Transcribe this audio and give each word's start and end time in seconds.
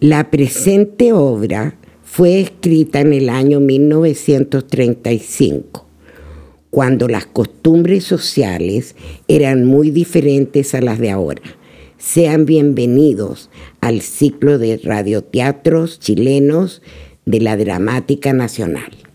La 0.00 0.30
presente 0.30 1.14
obra 1.14 1.78
fue 2.04 2.38
escrita 2.38 3.00
en 3.00 3.14
el 3.14 3.30
año 3.30 3.60
1935, 3.60 5.86
cuando 6.68 7.08
las 7.08 7.24
costumbres 7.24 8.04
sociales 8.04 8.94
eran 9.26 9.64
muy 9.64 9.90
diferentes 9.90 10.74
a 10.74 10.82
las 10.82 10.98
de 10.98 11.10
ahora. 11.10 11.40
Sean 11.96 12.44
bienvenidos 12.44 13.48
al 13.80 14.02
ciclo 14.02 14.58
de 14.58 14.76
radioteatros 14.76 15.98
chilenos 15.98 16.82
de 17.24 17.40
la 17.40 17.56
Dramática 17.56 18.34
Nacional. 18.34 19.05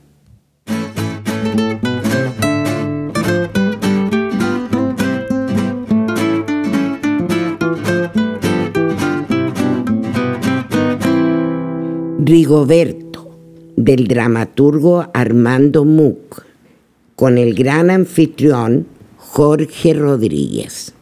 Rigoberto, 12.31 13.29
del 13.75 14.07
dramaturgo 14.07 15.05
Armando 15.13 15.83
Muck, 15.83 16.45
con 17.17 17.37
el 17.37 17.53
gran 17.53 17.89
anfitrión 17.89 18.87
Jorge 19.17 19.93
Rodríguez. 19.93 20.93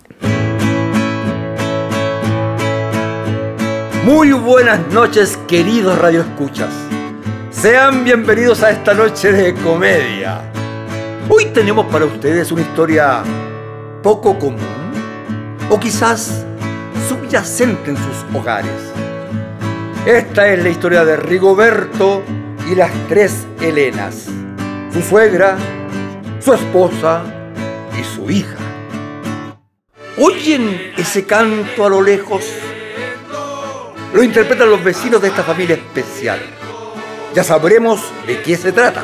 Muy 4.03 4.31
buenas 4.31 4.91
noches, 4.91 5.37
queridos 5.47 5.99
radioescuchas. 5.99 6.73
Sean 7.51 8.03
bienvenidos 8.03 8.63
a 8.63 8.71
esta 8.71 8.95
noche 8.95 9.31
de 9.31 9.53
comedia. 9.53 10.41
Hoy 11.29 11.45
tenemos 11.53 11.85
para 11.91 12.05
ustedes 12.05 12.51
una 12.51 12.61
historia 12.61 13.21
poco 14.01 14.39
común 14.39 14.57
o 15.69 15.79
quizás 15.79 16.43
subyacente 17.07 17.91
en 17.91 17.97
sus 17.97 18.35
hogares. 18.35 18.98
Esta 20.09 20.47
es 20.47 20.63
la 20.63 20.69
historia 20.69 21.05
de 21.05 21.17
Rigoberto 21.17 22.23
y 22.67 22.73
las 22.73 22.89
tres 23.07 23.45
Helenas, 23.61 24.25
su 24.91 25.03
suegra, 25.03 25.55
su 26.39 26.51
esposa 26.51 27.21
y 27.95 28.03
su 28.03 28.27
hija. 28.31 28.57
¿Oyen 30.17 30.93
ese 30.97 31.27
canto 31.27 31.85
a 31.85 31.89
lo 31.89 32.01
lejos? 32.01 32.43
Lo 34.11 34.23
interpretan 34.23 34.71
los 34.71 34.83
vecinos 34.83 35.21
de 35.21 35.27
esta 35.27 35.43
familia 35.43 35.75
especial. 35.75 36.39
Ya 37.35 37.43
sabremos 37.43 38.01
de 38.25 38.41
qué 38.41 38.57
se 38.57 38.71
trata. 38.71 39.03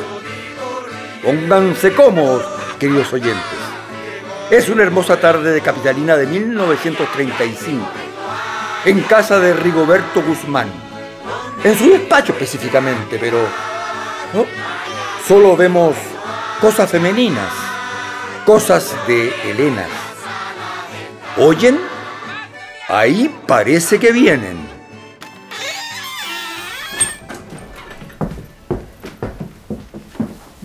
Pónganse 1.22 1.92
cómodos, 1.92 2.44
queridos 2.80 3.12
oyentes. 3.12 3.60
Es 4.50 4.68
una 4.68 4.82
hermosa 4.82 5.20
tarde 5.20 5.52
de 5.52 5.60
Capitalina 5.60 6.16
de 6.16 6.26
1935, 6.26 7.86
en 8.86 9.00
casa 9.02 9.38
de 9.38 9.52
Rigoberto 9.54 10.20
Guzmán. 10.20 10.85
En 11.64 11.76
su 11.76 11.90
despacho 11.90 12.32
específicamente, 12.32 13.18
pero 13.18 13.38
solo 15.26 15.56
vemos 15.56 15.96
cosas 16.60 16.90
femeninas, 16.90 17.50
cosas 18.44 18.94
de 19.06 19.34
Helena. 19.44 19.86
¿Oyen? 21.38 21.78
Ahí 22.88 23.34
parece 23.46 23.98
que 23.98 24.12
vienen. 24.12 24.66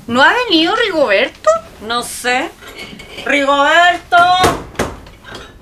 ¿No 0.08 0.22
ha 0.22 0.34
venido 0.34 0.75
Rigoberto? 0.75 1.50
No 1.88 2.03
sé. 2.03 2.50
Rigoberto. 3.25 4.17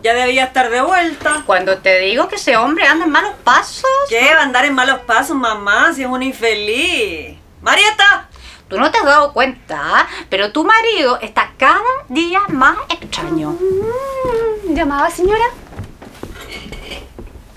Ya 0.01 0.13
debía 0.13 0.45
estar 0.45 0.69
de 0.69 0.81
vuelta. 0.81 1.43
Cuando 1.45 1.79
te 1.79 1.99
digo 1.99 2.27
que 2.27 2.35
ese 2.35 2.55
hombre 2.57 2.87
anda 2.87 3.05
en 3.05 3.11
malos 3.11 3.33
pasos. 3.43 3.85
¿Qué 4.07 4.33
va 4.33 4.41
a 4.41 4.43
andar 4.43 4.65
en 4.65 4.73
malos 4.73 4.99
pasos, 4.99 5.35
mamá? 5.35 5.93
Si 5.93 6.03
es 6.03 6.07
un 6.07 6.23
infeliz. 6.23 7.37
Marieta. 7.61 8.29
Tú 8.69 8.77
no 8.77 8.91
te 8.91 8.99
has 8.99 9.05
dado 9.05 9.33
cuenta, 9.33 10.07
pero 10.29 10.51
tu 10.51 10.63
marido 10.63 11.17
está 11.21 11.53
cada 11.57 11.81
día 12.07 12.41
más 12.49 12.77
extraño. 12.89 13.57
Mm, 13.59 14.75
¿Llamaba 14.75 15.09
señora? 15.09 15.45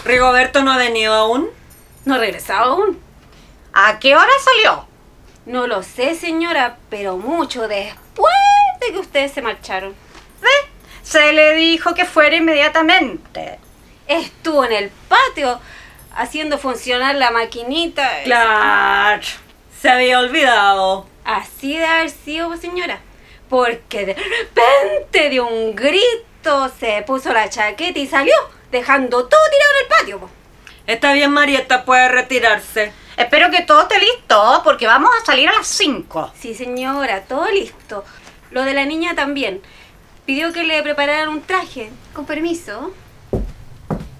¿Rigoberto 0.04 0.62
no 0.62 0.72
ha 0.72 0.78
venido 0.78 1.12
aún? 1.12 1.50
No 2.06 2.14
ha 2.14 2.18
regresado 2.18 2.72
aún. 2.72 2.98
¿A 3.74 3.98
qué 3.98 4.16
hora 4.16 4.32
salió? 4.42 4.86
No 5.44 5.66
lo 5.66 5.82
sé, 5.82 6.14
señora, 6.14 6.78
pero 6.88 7.18
mucho 7.18 7.68
después 7.68 8.32
de 8.80 8.92
que 8.92 8.98
ustedes 8.98 9.32
se 9.32 9.42
marcharon. 9.42 9.94
Se 11.12 11.34
le 11.34 11.52
dijo 11.52 11.92
que 11.92 12.06
fuera 12.06 12.36
inmediatamente. 12.36 13.58
Estuvo 14.08 14.64
en 14.64 14.72
el 14.72 14.90
patio 15.10 15.60
haciendo 16.16 16.56
funcionar 16.56 17.16
la 17.16 17.30
maquinita. 17.30 18.22
Claro, 18.24 19.20
se 19.78 19.90
había 19.90 20.20
olvidado. 20.20 21.06
Así 21.22 21.76
de 21.76 21.84
haber 21.84 22.08
sido, 22.08 22.56
señora. 22.56 23.00
Porque 23.50 24.06
de 24.06 24.14
repente 24.14 25.28
dio 25.28 25.46
un 25.46 25.76
grito, 25.76 26.72
se 26.80 27.02
puso 27.02 27.30
la 27.30 27.50
chaqueta 27.50 27.98
y 27.98 28.06
salió, 28.06 28.34
dejando 28.70 29.26
todo 29.26 29.40
tirado 29.50 29.72
en 29.72 29.82
el 29.82 29.88
patio. 29.88 30.30
Está 30.86 31.12
bien, 31.12 31.30
Marieta, 31.30 31.84
puede 31.84 32.08
retirarse. 32.08 32.90
Espero 33.18 33.50
que 33.50 33.60
todo 33.60 33.82
esté 33.82 33.98
listo, 33.98 34.62
porque 34.64 34.86
vamos 34.86 35.10
a 35.20 35.26
salir 35.26 35.50
a 35.50 35.52
las 35.52 35.66
5. 35.66 36.32
Sí, 36.40 36.54
señora, 36.54 37.20
todo 37.24 37.50
listo. 37.50 38.02
Lo 38.50 38.64
de 38.64 38.72
la 38.72 38.86
niña 38.86 39.14
también. 39.14 39.60
Pidió 40.24 40.52
que 40.52 40.62
le 40.62 40.82
prepararan 40.82 41.28
un 41.30 41.42
traje. 41.42 41.90
Con 42.12 42.24
permiso. 42.24 42.92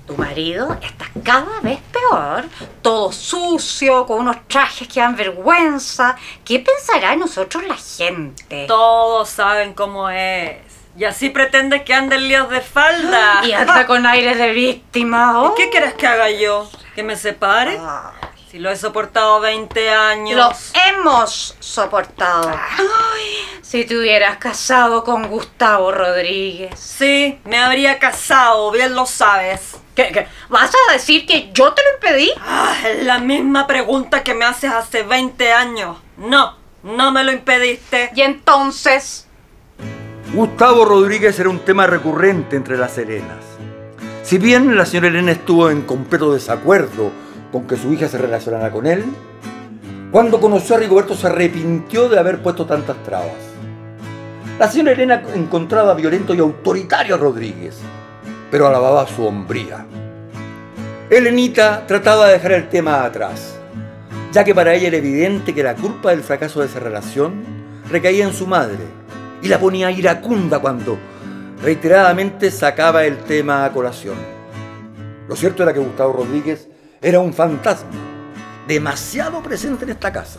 Tu 0.07 0.17
marido 0.17 0.77
está 0.83 1.07
cada 1.23 1.61
vez 1.61 1.79
peor, 1.93 2.45
todo 2.83 3.13
sucio, 3.13 4.05
con 4.05 4.19
unos 4.19 4.37
trajes 4.49 4.89
que 4.89 4.99
dan 4.99 5.15
vergüenza. 5.15 6.17
¿Qué 6.45 6.59
pensará 6.59 7.11
de 7.11 7.19
nosotros 7.19 7.63
la 7.69 7.77
gente? 7.77 8.67
Todos 8.67 9.29
saben 9.29 9.75
cómo 9.75 10.11
es. 10.11 10.57
Y 10.99 11.05
así 11.05 11.31
pretendes 11.31 11.83
que 11.83 11.95
ande 11.95 12.17
en 12.17 12.29
líos 12.29 12.51
de 12.51 12.61
falda. 12.61 13.43
Y 13.45 13.53
anda 13.53 13.87
con 13.87 14.05
aires 14.05 14.37
de 14.39 14.53
víctima. 14.53 15.51
¿Y 15.53 15.57
qué 15.57 15.71
quieres 15.71 15.95
que 15.95 16.07
haga 16.07 16.31
yo? 16.31 16.69
¿Que 16.97 17.05
me 17.05 17.17
separe? 17.17 17.79
Ah. 17.81 18.13
Si 18.53 18.59
lo 18.59 18.71
he 18.71 18.77
soportado 18.77 19.41
20 19.41 19.89
años. 19.89 20.37
Lo 20.37 20.53
hemos 20.87 21.57
soportado. 21.59 22.53
si 23.63 23.87
te 23.87 23.97
hubieras 23.97 24.37
casado 24.37 25.05
con 25.05 25.29
Gustavo 25.29 25.91
Rodríguez. 25.91 26.79
Sí, 26.79 27.39
me 27.47 27.57
habría 27.57 27.99
casado, 27.99 28.71
bien 28.71 28.95
lo 28.95 29.07
sabes. 29.07 29.77
¿Qué, 29.95 30.11
qué? 30.13 30.27
¿Vas 30.51 30.71
a 30.71 30.93
decir 30.93 31.25
que 31.25 31.51
yo 31.55 31.73
te 31.73 31.81
lo 31.83 31.95
impedí? 31.95 32.31
Ah, 32.43 32.75
es 32.87 33.07
la 33.07 33.21
misma 33.21 33.67
pregunta 33.67 34.23
que 34.23 34.35
me 34.35 34.45
haces 34.45 34.71
hace 34.71 35.03
20 35.03 35.51
años. 35.51 35.97
No, 36.19 36.59
no 36.83 37.11
me 37.11 37.25
lo 37.25 37.33
impediste. 37.33 38.11
Y 38.15 38.21
entonces... 38.21 39.29
Gustavo 40.35 40.85
Rodríguez 40.85 41.41
era 41.41 41.49
un 41.49 41.61
tema 41.61 41.87
recurrente 41.87 42.57
entre 42.57 42.77
las 42.77 42.99
Helenas. 42.99 43.47
Si 44.23 44.37
bien 44.37 44.77
la 44.77 44.85
señora 44.85 45.09
Elena 45.09 45.33
estuvo 45.33 45.71
en 45.71 45.81
completo 45.81 46.35
desacuerdo 46.35 47.22
con 47.53 47.67
que 47.67 47.77
su 47.77 47.93
hija 47.93 48.09
se 48.09 48.19
relacionara 48.19 48.71
con 48.71 48.87
él, 48.87 49.05
cuando 50.11 50.41
conoció 50.41 50.77
a 50.77 50.79
Rigoberto 50.79 51.15
se 51.15 51.27
arrepintió 51.27 52.09
de 52.09 52.19
haber 52.19 52.43
puesto 52.43 52.67
tantas 52.67 52.97
trabas. 53.03 53.37
La 54.59 54.69
señora 54.69 54.93
Elena 54.93 55.23
encontraba 55.35 55.95
violento 55.95 56.35
y 56.35 56.39
autoritario 56.39 57.15
a 57.15 57.19
Rodríguez, 57.19 57.79
pero 58.51 58.67
alababa 58.67 59.07
su 59.07 59.27
hombría. 59.27 59.87
Elenita 61.11 61.87
trataba 61.87 62.27
de 62.27 62.35
dejar 62.35 62.53
el 62.53 62.69
tema 62.69 63.05
atrás, 63.05 63.59
ya 64.33 64.45
que 64.45 64.55
para 64.55 64.75
ella 64.75 64.89
era 64.89 64.97
evidente 64.97 65.55
que 65.55 65.63
la 65.63 65.75
culpa 65.75 66.11
del 66.11 66.23
fracaso 66.23 66.61
de 66.61 66.67
esa 66.67 66.81
relación 66.81 67.43
recaía 67.91 68.25
en 68.25 68.33
su 68.33 68.47
madre 68.47 68.85
y 69.43 69.49
la 69.49 69.59
ponía 69.59 69.91
iracunda 69.91 70.59
cuando 70.59 70.99
reiteradamente 71.63 72.51
sacaba 72.51 73.05
el 73.05 73.19
tema 73.19 73.65
a 73.65 73.73
colación. 73.73 74.17
Lo 75.29 75.37
cierto 75.37 75.63
era 75.63 75.73
que 75.73 75.81
Gustavo 75.81 76.13
Rodríguez 76.13 76.69
era 77.03 77.19
un 77.19 77.35
fantasma, 77.35 77.91
demasiado 78.69 79.43
presente 79.43 79.85
en 79.85 79.91
esta 79.91 80.13
casa. 80.13 80.39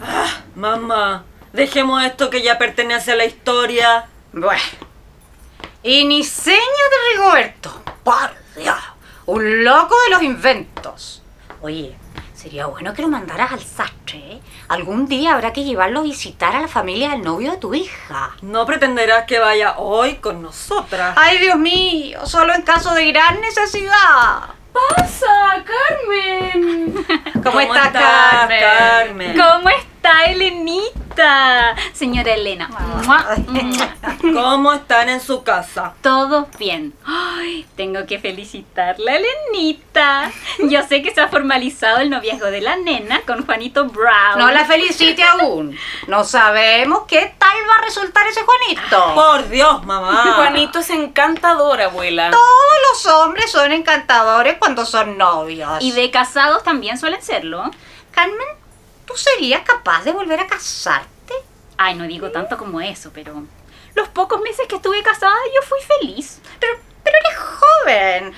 Ah, 0.00 0.42
mamá, 0.54 1.24
dejemos 1.52 2.04
esto 2.04 2.30
que 2.30 2.40
ya 2.40 2.56
pertenece 2.56 3.12
a 3.12 3.16
la 3.16 3.24
historia. 3.24 4.06
Bueno. 4.32 4.62
Y 5.82 6.04
ni 6.04 6.22
seña 6.22 6.56
de 6.56 7.18
Rigoberto. 7.18 7.82
Por 8.04 8.30
Dios. 8.56 8.78
Un 9.26 9.64
loco 9.64 9.94
de 10.04 10.10
los 10.10 10.22
inventos. 10.22 11.20
Oye, 11.60 11.96
sería 12.32 12.66
bueno 12.66 12.94
que 12.94 13.02
lo 13.02 13.08
mandaras 13.08 13.52
al 13.52 13.64
sastre. 13.64 14.18
¿eh? 14.18 14.40
Algún 14.68 15.06
día 15.08 15.34
habrá 15.34 15.52
que 15.52 15.64
llevarlo 15.64 16.00
a 16.00 16.04
visitar 16.04 16.54
a 16.54 16.60
la 16.60 16.68
familia 16.68 17.10
del 17.10 17.22
novio 17.22 17.52
de 17.52 17.56
tu 17.56 17.74
hija. 17.74 18.36
No 18.40 18.66
pretenderás 18.66 19.24
que 19.24 19.40
vaya 19.40 19.78
hoy 19.78 20.16
con 20.16 20.42
nosotras. 20.42 21.16
Ay, 21.18 21.38
Dios 21.38 21.58
mío, 21.58 22.24
solo 22.24 22.54
en 22.54 22.62
caso 22.62 22.94
de 22.94 23.10
gran 23.10 23.40
necesidad. 23.40 24.53
¡Pasa, 24.74 25.64
Carmen! 25.64 26.94
¿Cómo, 27.44 27.60
está, 27.60 27.86
estás, 27.86 28.02
Carmen? 28.02 28.60
Carmen? 28.60 29.36
¿Cómo 29.38 29.68
está, 29.70 30.24
Elenita? 30.24 31.03
Señora 31.92 32.34
Elena. 32.34 32.68
¿Cómo 34.20 34.72
están 34.72 35.08
en 35.08 35.20
su 35.20 35.42
casa? 35.42 35.94
Todo 36.02 36.48
bien. 36.58 36.94
Ay, 37.04 37.66
tengo 37.76 38.06
que 38.06 38.18
felicitarla, 38.18 39.16
Elenita. 39.16 40.30
Yo 40.58 40.82
sé 40.86 41.02
que 41.02 41.12
se 41.14 41.20
ha 41.20 41.28
formalizado 41.28 41.98
el 41.98 42.10
noviazgo 42.10 42.46
de 42.46 42.60
la 42.60 42.76
nena 42.76 43.20
con 43.22 43.44
Juanito 43.44 43.86
Brown. 43.86 44.38
No 44.38 44.50
la 44.50 44.64
felicite 44.64 45.22
aún. 45.22 45.76
No 46.08 46.24
sabemos 46.24 47.02
qué 47.06 47.34
tal 47.38 47.56
va 47.68 47.76
a 47.78 47.84
resultar 47.84 48.26
ese 48.26 48.40
Juanito. 48.42 49.14
Por 49.14 49.48
Dios, 49.48 49.84
mamá. 49.84 50.34
Juanito 50.36 50.80
es 50.80 50.90
encantador, 50.90 51.80
abuela. 51.80 52.30
Todos 52.30 52.74
los 52.90 53.06
hombres 53.06 53.50
son 53.50 53.72
encantadores 53.72 54.56
cuando 54.58 54.84
son 54.84 55.18
novios. 55.18 55.78
Y 55.80 55.92
de 55.92 56.10
casados 56.10 56.62
también 56.62 56.98
suelen 56.98 57.22
serlo. 57.22 57.70
Carmen, 58.10 58.46
¿tú 59.06 59.14
serías 59.16 59.62
capaz 59.62 60.04
de 60.04 60.12
volver 60.12 60.40
a 60.40 60.46
casarte? 60.46 61.34
Ay, 61.76 61.94
no 61.94 62.04
digo 62.06 62.30
tanto 62.30 62.56
como 62.56 62.80
eso, 62.80 63.10
pero 63.12 63.42
los 63.94 64.08
pocos 64.08 64.40
meses 64.40 64.66
que 64.68 64.76
estuve 64.76 65.02
casada 65.02 65.36
yo 65.54 65.62
fui 65.62 65.78
feliz. 66.00 66.40
Pero, 66.58 66.78
pero 67.02 67.16
eres 67.18 67.38
joven. 67.38 68.34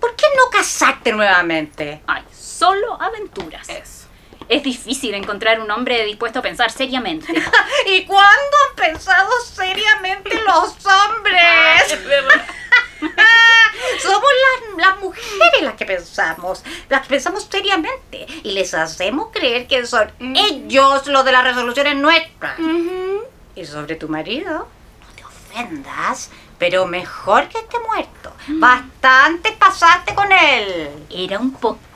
¿Por 0.00 0.14
qué 0.16 0.26
no 0.36 0.50
casarte 0.50 1.12
nuevamente? 1.12 2.02
Ay, 2.06 2.24
solo 2.32 3.00
aventuras. 3.00 3.68
Eso. 3.68 4.01
Es 4.48 4.62
difícil 4.62 5.14
encontrar 5.14 5.60
un 5.60 5.70
hombre 5.70 6.04
dispuesto 6.04 6.40
a 6.40 6.42
pensar 6.42 6.70
seriamente. 6.70 7.32
¿Y 7.86 8.04
cuándo 8.04 8.56
han 8.68 8.76
pensado 8.76 9.30
seriamente 9.52 10.40
los 10.44 10.76
hombres? 10.86 11.98
Somos 14.02 14.30
las, 14.76 14.86
las 14.86 15.00
mujeres 15.00 15.62
las 15.62 15.74
que 15.74 15.84
pensamos, 15.84 16.62
las 16.88 17.02
que 17.02 17.08
pensamos 17.08 17.48
seriamente 17.50 18.26
y 18.42 18.52
les 18.52 18.74
hacemos 18.74 19.28
creer 19.32 19.66
que 19.66 19.84
son 19.86 20.10
ellos 20.20 21.06
los 21.06 21.24
de 21.24 21.32
las 21.32 21.44
resoluciones 21.44 21.96
nuestras. 21.96 22.58
Y 23.54 23.64
sobre 23.64 23.96
tu 23.96 24.08
marido, 24.08 24.68
no 25.00 25.14
te 25.14 25.24
ofendas, 25.24 26.30
pero 26.58 26.86
mejor 26.86 27.48
que 27.48 27.58
esté 27.58 27.78
muerto. 27.80 28.32
Bastante 28.48 29.52
pasaste 29.52 30.14
con 30.14 30.30
él. 30.32 30.90
Era 31.10 31.38
un 31.38 31.52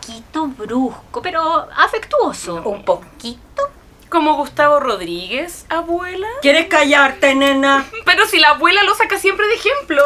poquito 0.06 0.46
brusco, 0.46 1.22
pero 1.22 1.68
afectuoso. 1.76 2.62
Un 2.64 2.84
poquito. 2.84 3.70
Como 4.08 4.36
Gustavo 4.36 4.78
Rodríguez, 4.78 5.66
abuela. 5.68 6.28
¿Quieres 6.40 6.68
callarte, 6.68 7.34
nena? 7.34 7.84
Pero 8.04 8.24
si 8.26 8.38
la 8.38 8.50
abuela 8.50 8.84
lo 8.84 8.94
saca 8.94 9.18
siempre 9.18 9.48
de 9.48 9.54
ejemplo. 9.54 10.00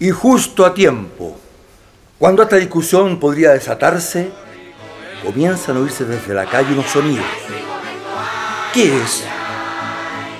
Y 0.00 0.10
justo 0.10 0.66
a 0.66 0.74
tiempo, 0.74 1.38
cuando 2.18 2.42
esta 2.42 2.56
discusión 2.56 3.20
podría 3.20 3.52
desatarse, 3.52 4.32
comienzan 5.24 5.76
a 5.76 5.80
oírse 5.80 6.04
desde 6.04 6.34
la 6.34 6.46
calle 6.46 6.72
unos 6.72 6.86
sonidos. 6.86 7.24
¿Qué 8.74 9.00
es? 9.00 9.24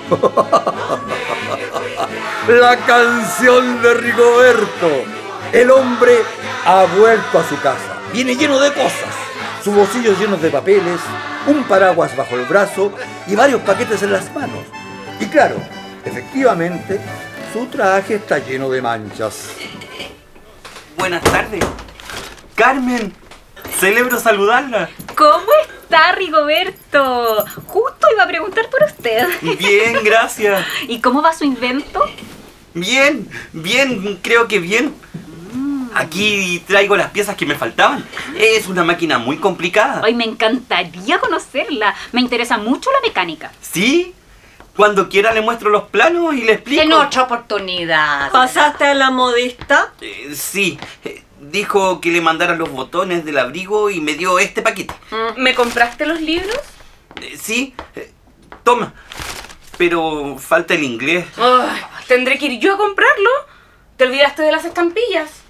la 2.49 2.77
canción 2.85 3.81
de 3.81 3.93
Rigoberto. 3.93 4.89
El 5.53 5.71
hombre 5.71 6.17
ha 6.65 6.85
vuelto 6.97 7.39
a 7.39 7.47
su 7.47 7.57
casa. 7.61 7.96
Viene 8.13 8.35
lleno 8.35 8.59
de 8.59 8.73
cosas. 8.73 9.13
Sus 9.63 9.75
bolsillos 9.75 10.17
llenos 10.19 10.41
de 10.41 10.49
papeles, 10.49 10.99
un 11.45 11.63
paraguas 11.65 12.15
bajo 12.15 12.35
el 12.35 12.45
brazo 12.45 12.93
y 13.27 13.35
varios 13.35 13.61
paquetes 13.61 14.01
en 14.03 14.11
las 14.11 14.33
manos. 14.33 14.65
Y 15.19 15.25
claro, 15.25 15.57
efectivamente, 16.05 16.99
su 17.51 17.65
traje 17.67 18.15
está 18.15 18.39
lleno 18.39 18.69
de 18.69 18.81
manchas. 18.81 19.49
Buenas 20.97 21.23
tardes. 21.23 21.63
Carmen, 22.55 23.13
celebro 23.79 24.19
saludarla. 24.19 24.89
¿Cómo 25.15 25.47
está 25.81 26.11
Rigoberto? 26.13 27.45
Justo 27.65 28.07
iba 28.13 28.23
a 28.23 28.27
preguntar 28.27 28.69
por 28.69 28.83
usted. 28.83 29.27
Bien, 29.57 29.97
gracias. 30.03 30.65
¿Y 30.87 31.01
cómo 31.01 31.21
va 31.21 31.33
su 31.33 31.43
invento? 31.43 32.03
Bien, 32.73 33.27
bien, 33.53 34.19
creo 34.21 34.47
que 34.47 34.59
bien. 34.59 34.93
Aquí 35.97 36.63
traigo 36.67 36.95
las 36.95 37.11
piezas 37.11 37.35
que 37.35 37.45
me 37.45 37.55
faltaban. 37.55 38.05
Es 38.37 38.67
una 38.67 38.83
máquina 38.83 39.17
muy 39.17 39.37
complicada. 39.37 40.01
Ay, 40.03 40.13
me 40.13 40.25
encantaría 40.25 41.19
conocerla. 41.19 41.95
Me 42.11 42.21
interesa 42.21 42.57
mucho 42.57 42.91
la 42.91 42.99
mecánica. 43.07 43.51
¿Sí? 43.61 44.13
Cuando 44.75 45.09
quiera 45.09 45.33
le 45.33 45.41
muestro 45.41 45.71
los 45.71 45.83
planos 45.85 46.35
y 46.35 46.41
le 46.43 46.53
explico. 46.53 46.83
En 46.83 46.93
otra 46.93 47.23
oportunidad. 47.23 48.31
¿Pasaste 48.31 48.85
a 48.85 48.93
la 48.93 49.09
modista? 49.09 49.91
Eh, 50.01 50.33
sí, 50.35 50.77
eh, 51.03 51.23
dijo 51.41 51.99
que 51.99 52.11
le 52.11 52.21
mandara 52.21 52.55
los 52.55 52.69
botones 52.69 53.25
del 53.25 53.39
abrigo 53.39 53.89
y 53.89 54.01
me 54.01 54.13
dio 54.13 54.37
este 54.37 54.61
paquete. 54.61 54.93
¿Me 55.35 55.55
compraste 55.55 56.05
los 56.05 56.21
libros? 56.21 56.59
Eh, 57.21 57.37
sí, 57.41 57.73
eh, 57.95 58.11
toma. 58.63 58.93
Pero 59.79 60.37
falta 60.37 60.75
el 60.75 60.83
inglés. 60.83 61.25
Ay, 61.37 61.81
Tendré 62.07 62.37
que 62.37 62.45
ir 62.45 62.59
yo 62.59 62.75
a 62.75 62.77
comprarlo. 62.77 63.29
¿Te 63.97 64.05
olvidaste 64.05 64.43
de 64.43 64.51
las 64.51 64.63
estampillas? 64.63 65.46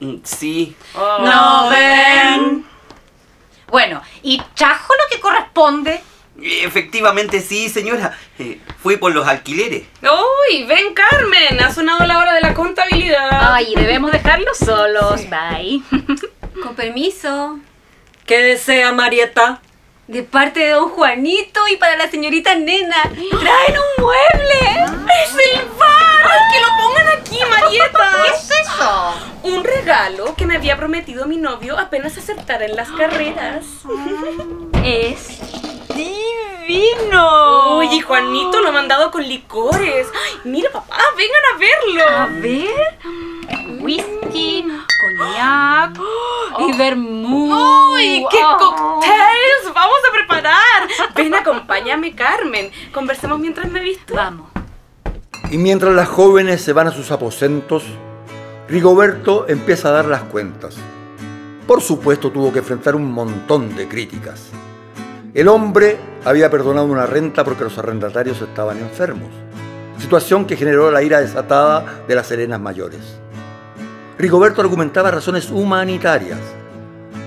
Mm, 0.00 0.16
Sí. 0.24 0.76
No 0.94 1.68
ven. 1.70 2.64
Bueno, 3.68 4.02
y 4.22 4.40
trajo 4.54 4.94
lo 4.94 5.14
que 5.14 5.20
corresponde. 5.20 6.00
Efectivamente 6.40 7.40
sí, 7.40 7.68
señora. 7.68 8.16
Eh, 8.38 8.60
fui 8.80 8.96
por 8.96 9.12
los 9.12 9.26
alquileres. 9.26 9.82
¡Uy! 10.02 10.64
¡Ven, 10.64 10.94
Carmen! 10.94 11.60
Ha 11.60 11.72
sonado 11.74 12.06
la 12.06 12.18
hora 12.18 12.32
de 12.34 12.40
la 12.40 12.54
contabilidad. 12.54 13.52
Ay, 13.54 13.74
debemos 13.74 14.12
dejarlos 14.12 14.56
solos. 14.56 15.22
Bye. 15.28 15.82
Con 16.62 16.74
permiso. 16.76 17.58
¿Qué 18.24 18.38
desea, 18.38 18.92
Marieta? 18.92 19.60
De 20.08 20.22
parte 20.22 20.60
de 20.60 20.70
don 20.70 20.88
Juanito 20.88 21.60
y 21.70 21.76
para 21.76 21.96
la 21.96 22.10
señorita 22.10 22.54
Nena. 22.54 22.96
¡Traen 23.02 23.74
un 23.76 24.04
mueble! 24.04 24.84
¡Es 25.22 25.34
el 25.54 25.66
bar! 25.78 26.30
¡Que 26.50 26.60
lo 26.60 26.68
pongan 26.78 27.08
aquí, 27.18 27.38
Marieta! 27.50 28.10
¿Qué 28.24 28.30
es 28.34 28.50
eso? 28.62 29.14
Un 29.42 29.62
regalo 29.64 30.34
que 30.34 30.46
me 30.46 30.56
había 30.56 30.76
prometido 30.78 31.26
mi 31.26 31.36
novio 31.36 31.78
apenas 31.78 32.16
acertara 32.16 32.64
en 32.64 32.74
las 32.76 32.88
carreras. 32.90 33.66
Es 34.82 35.38
divino. 35.94 37.76
Uy, 37.78 37.88
y 37.94 38.00
Juanito 38.00 38.60
lo 38.62 38.68
ha 38.70 38.72
mandado 38.72 39.10
con 39.10 39.22
licores. 39.28 40.06
Ay, 40.24 40.40
mira, 40.44 40.70
papá, 40.70 40.96
vengan 41.18 41.44
a 41.44 41.54
A 41.54 42.26
verlo. 42.28 42.40
ver. 42.40 42.98
Whisky, 43.80 44.64
coñac 45.00 45.98
y 46.58 46.72
vermouth. 46.76 47.92
¡Uy, 47.92 48.26
qué 48.30 48.38
Oh. 48.42 48.56
cócteles 48.58 49.47
vamos 49.78 49.98
a 50.08 50.12
preparar! 50.12 51.14
Ven, 51.14 51.34
acompáñame, 51.34 52.14
Carmen. 52.14 52.70
Conversemos 52.92 53.38
mientras 53.38 53.70
me 53.70 53.80
visto. 53.80 54.14
Vamos. 54.14 54.50
Y 55.50 55.58
mientras 55.58 55.94
las 55.94 56.08
jóvenes 56.08 56.60
se 56.62 56.72
van 56.72 56.88
a 56.88 56.90
sus 56.90 57.10
aposentos, 57.10 57.84
Rigoberto 58.68 59.48
empieza 59.48 59.88
a 59.88 59.92
dar 59.92 60.06
las 60.06 60.22
cuentas. 60.24 60.76
Por 61.66 61.80
supuesto 61.80 62.30
tuvo 62.30 62.52
que 62.52 62.58
enfrentar 62.58 62.94
un 62.94 63.10
montón 63.10 63.74
de 63.76 63.88
críticas. 63.88 64.50
El 65.34 65.48
hombre 65.48 65.98
había 66.24 66.50
perdonado 66.50 66.86
una 66.86 67.06
renta 67.06 67.44
porque 67.44 67.64
los 67.64 67.78
arrendatarios 67.78 68.40
estaban 68.40 68.78
enfermos, 68.78 69.28
situación 69.98 70.46
que 70.46 70.56
generó 70.56 70.90
la 70.90 71.02
ira 71.02 71.20
desatada 71.20 72.02
de 72.08 72.14
las 72.14 72.26
Serenas 72.26 72.60
mayores. 72.60 73.18
Rigoberto 74.18 74.60
argumentaba 74.60 75.10
razones 75.10 75.50
humanitarias. 75.50 76.40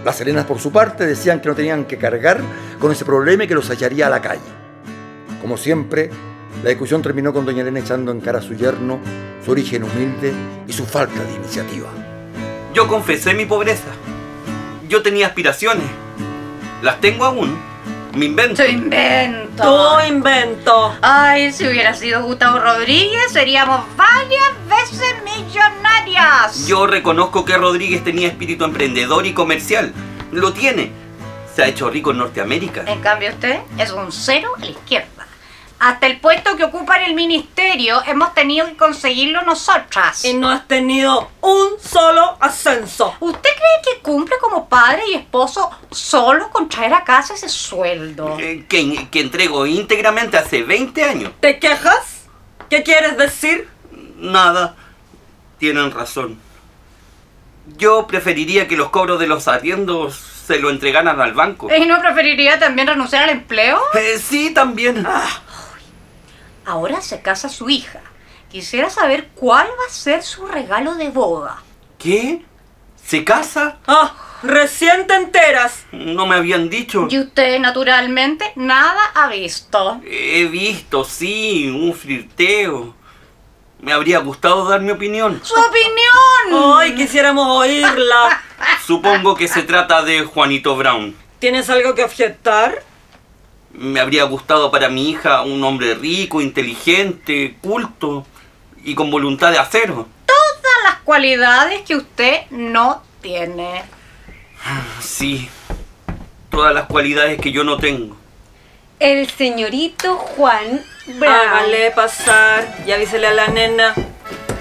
Las 0.04 0.18
Serenas, 0.18 0.46
por 0.46 0.60
su 0.60 0.72
parte, 0.72 1.06
decían 1.06 1.42
que 1.42 1.50
no 1.50 1.56
tenían 1.56 1.86
que 1.86 1.98
cargar 1.98 2.42
con 2.80 2.92
ese 2.92 3.06
problema 3.06 3.44
y 3.44 3.48
que 3.48 3.54
los 3.54 3.70
echaría 3.70 4.08
a 4.08 4.10
la 4.10 4.22
calle. 4.22 4.42
Como 5.42 5.58
siempre, 5.58 6.10
la 6.64 6.70
discusión 6.70 7.02
terminó 7.02 7.34
con 7.34 7.46
doña 7.46 7.62
Elena 7.62 7.80
echando 7.80 8.12
en 8.12 8.20
cara 8.20 8.40
a 8.40 8.42
su 8.42 8.56
yerno 8.56 9.00
su 9.44 9.52
origen 9.52 9.84
humilde 9.84 10.34
y 10.68 10.74
su 10.74 10.86
falta 10.86 11.24
de 11.24 11.34
iniciativa. 11.34 11.90
Yo 12.74 12.88
confesé 12.88 13.34
mi 13.34 13.46
pobreza. 13.46 13.90
Yo 14.88 15.02
tenía 15.02 15.28
aspiraciones. 15.28 15.86
Las 16.82 17.02
tengo 17.02 17.26
aún. 17.26 17.58
Me 18.16 18.26
invento. 18.26 18.64
Tu 18.64 18.70
invento. 18.70 19.51
Tu 19.62 20.08
invento. 20.08 20.96
Ay, 21.02 21.52
si 21.52 21.68
hubiera 21.68 21.94
sido 21.94 22.24
Gustavo 22.24 22.60
Rodríguez, 22.60 23.32
seríamos 23.32 23.82
varias 23.96 24.52
veces 24.68 25.16
millonarias. 25.24 26.66
Yo 26.66 26.88
reconozco 26.88 27.46
que 27.46 27.58
Rodríguez 27.58 28.04
tenía 28.04 28.28
espíritu 28.28 28.66
emprendedor 28.66 29.26
y 29.26 29.34
comercial. 29.34 29.94
Lo 30.32 30.54
tiene. 30.54 30.92
Se 31.56 31.64
ha 31.64 31.68
hecho 31.68 31.90
rico 31.90 32.12
en 32.12 32.18
Norteamérica. 32.18 32.84
En 32.88 33.02
cambio, 33.02 33.30
usted 33.30 33.60
es 33.78 33.92
un 33.92 34.12
cero 34.12 34.50
a 34.58 34.60
la 34.60 34.72
izquierda. 34.72 35.21
Hasta 35.82 36.06
el 36.06 36.20
puesto 36.20 36.56
que 36.56 36.64
ocupa 36.64 36.98
en 36.98 37.06
el 37.06 37.16
ministerio 37.16 38.04
hemos 38.06 38.36
tenido 38.36 38.68
que 38.68 38.78
conseguirlo 38.78 39.42
nosotras. 39.42 40.24
Y 40.24 40.36
no 40.36 40.48
has 40.48 40.68
tenido 40.68 41.32
un 41.42 41.70
solo 41.82 42.38
ascenso. 42.40 43.16
¿Usted 43.20 43.50
cree 43.50 43.96
que 43.96 44.02
cumple 44.04 44.36
como 44.40 44.70
padre 44.70 45.02
y 45.12 45.16
esposo 45.16 45.72
solo 45.90 46.52
con 46.52 46.70
traer 46.70 46.94
a 46.94 47.04
casa 47.04 47.34
ese 47.34 47.50
sueldo? 47.50 48.38
Eh, 48.40 48.68
que, 48.70 49.10
que 49.10 49.22
entrego 49.22 49.66
íntegramente 49.66 50.38
hace 50.38 50.62
20 50.62 51.04
años. 51.04 51.32
¿Te 51.40 51.58
quejas? 51.58 52.26
¿Qué 52.70 52.84
quieres 52.84 53.18
decir? 53.18 53.68
Nada. 54.18 54.76
Tienen 55.58 55.90
razón. 55.90 56.38
Yo 57.78 58.06
preferiría 58.06 58.68
que 58.68 58.78
los 58.78 58.92
cobros 58.92 59.20
de 59.20 59.26
los 59.26 59.48
arriendos 59.48 60.16
se 60.46 60.60
lo 60.60 60.70
entregaran 60.70 61.20
al 61.20 61.34
banco. 61.34 61.74
¿Y 61.76 61.86
no 61.86 62.00
preferiría 62.02 62.60
también 62.60 62.88
renunciar 62.88 63.24
al 63.24 63.30
empleo? 63.30 63.80
Eh, 63.94 64.20
sí, 64.20 64.52
también. 64.54 65.08
Ahora 66.66 67.02
se 67.02 67.22
casa 67.22 67.50
su 67.50 67.70
hija. 67.70 68.02
Quisiera 68.50 68.90
saber 68.90 69.30
cuál 69.36 69.68
va 69.68 69.86
a 69.88 69.94
ser 69.94 70.24
su 70.24 70.46
regalo 70.46 70.96
de 70.96 71.10
boda. 71.10 71.62
¿Qué? 71.98 72.44
¿Se 73.06 73.24
casa? 73.24 73.78
Ah, 73.88 74.14
recién 74.44 75.08
te 75.08 75.16
enteras. 75.16 75.86
No 75.92 76.28
me 76.28 76.36
habían 76.36 76.70
dicho. 76.70 77.08
Y 77.10 77.20
usted, 77.20 77.60
naturalmente, 77.60 78.52
nada 78.56 79.02
ha 79.16 79.28
visto. 79.28 80.02
He 80.06 80.46
visto, 80.46 81.04
sí, 81.04 81.70
un 81.70 81.94
flirteo. 81.94 82.96
Me 83.80 83.94
habría 83.94 84.20
gustado 84.20 84.68
dar 84.70 84.82
mi 84.82 84.92
opinión. 84.92 85.42
¡Su 85.44 85.56
opinión! 85.56 86.78
Ay, 86.78 86.94
quisiéramos 86.94 87.48
oírla. 87.48 88.42
Supongo 88.86 89.36
que 89.36 89.48
se 89.48 89.64
trata 89.64 90.04
de 90.04 90.24
Juanito 90.24 90.76
Brown. 90.76 91.16
¿Tienes 91.40 91.70
algo 91.70 91.96
que 91.96 92.04
objetar? 92.04 92.84
Me 93.74 94.00
habría 94.00 94.24
gustado 94.26 94.70
para 94.70 94.90
mi 94.90 95.10
hija 95.10 95.42
un 95.42 95.64
hombre 95.64 95.96
rico, 95.96 96.42
inteligente, 96.42 97.58
culto 97.62 98.26
y 98.84 98.96
con 98.96 99.10
voluntad 99.10 99.52
de 99.52 99.60
acero. 99.60 100.08
Todas 100.26 100.84
las 100.84 101.02
cualidades 101.04 101.82
que 101.82 101.96
usted 101.96 102.42
no 102.52 103.02
tiene. 103.22 103.84
Sí, 105.00 105.50
todas 106.50 106.74
las 106.74 106.86
cualidades 106.86 107.40
que 107.40 107.52
yo 107.52 107.64
no 107.64 107.78
tengo. 107.78 108.16
El 109.00 109.28
señorito 109.30 110.16
Juan 110.18 110.84
Brown. 111.08 111.34
Hágale 111.34 111.92
pasar 111.92 112.84
y 112.86 112.92
avísele 112.92 113.28
a 113.28 113.34
la 113.34 113.48
nena. 113.48 113.96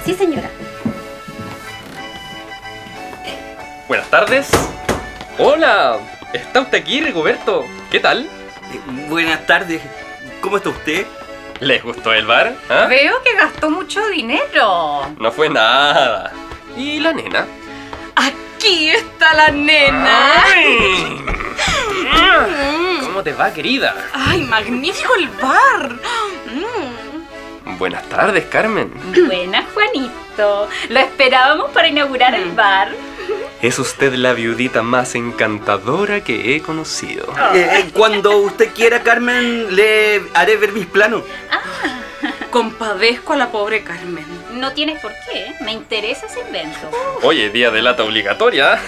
Sí, 0.05 0.14
señora. 0.14 0.50
Buenas 3.87 4.09
tardes. 4.09 4.49
Hola, 5.37 5.99
¿está 6.33 6.61
usted 6.61 6.79
aquí, 6.79 7.00
Rigoberto? 7.00 7.67
¿Qué 7.90 8.00
tal? 8.00 8.29
Eh, 8.73 8.81
buenas 9.09 9.47
tardes. 9.47 9.83
¿Cómo 10.41 10.57
está 10.57 10.71
usted? 10.71 11.07
¿Les 11.61 11.83
gustó 11.83 12.12
el 12.12 12.27
bar? 12.27 12.55
¿Ah? 12.69 12.87
Veo 12.89 13.23
que 13.23 13.35
gastó 13.35 13.71
mucho 13.71 14.07
dinero. 14.09 15.07
No 15.19 15.31
fue 15.33 15.49
nada. 15.50 16.33
¿Y 16.77 17.00
la 17.00 17.12
nena? 17.12 17.47
Aquí 18.17 18.91
está 18.91 19.35
la 19.35 19.49
nena. 19.49 20.45
Ay. 20.45 21.25
¿Cómo 23.03 23.23
te 23.23 23.33
va, 23.33 23.53
querida? 23.53 23.95
Ay, 24.12 24.43
magnífico 24.43 25.15
el 25.17 25.29
bar. 25.29 25.99
Mm. 26.47 27.77
Buenas 27.79 28.09
tardes, 28.09 28.45
Carmen. 28.47 28.93
Buena, 29.27 29.65
Juanito. 29.75 30.69
Lo 30.89 31.00
esperábamos 31.00 31.71
para 31.73 31.89
inaugurar 31.89 32.35
el 32.35 32.50
bar. 32.53 32.93
Es 33.62 33.79
usted 33.79 34.14
la 34.14 34.33
viudita 34.33 34.83
más 34.83 35.14
encantadora 35.14 36.25
que 36.25 36.57
he 36.57 36.62
conocido. 36.62 37.26
Eh, 37.55 37.69
eh, 37.73 37.90
cuando 37.93 38.38
usted 38.38 38.73
quiera, 38.73 39.02
Carmen, 39.02 39.76
le 39.76 40.23
haré 40.33 40.57
ver 40.57 40.73
mis 40.73 40.87
planos. 40.87 41.25
Compadezco 42.50 43.35
a 43.35 43.37
la 43.37 43.52
pobre 43.52 43.83
Carmen. 43.83 44.25
No 44.55 44.73
tienes 44.73 44.99
por 45.00 45.12
qué. 45.31 45.52
Me 45.62 45.73
interesa 45.73 46.26
ese 46.26 46.40
invento. 46.40 46.90
Oye, 47.23 47.50
día 47.50 47.71
de 47.71 47.83
lata 47.83 48.02
obligatoria. 48.02 48.81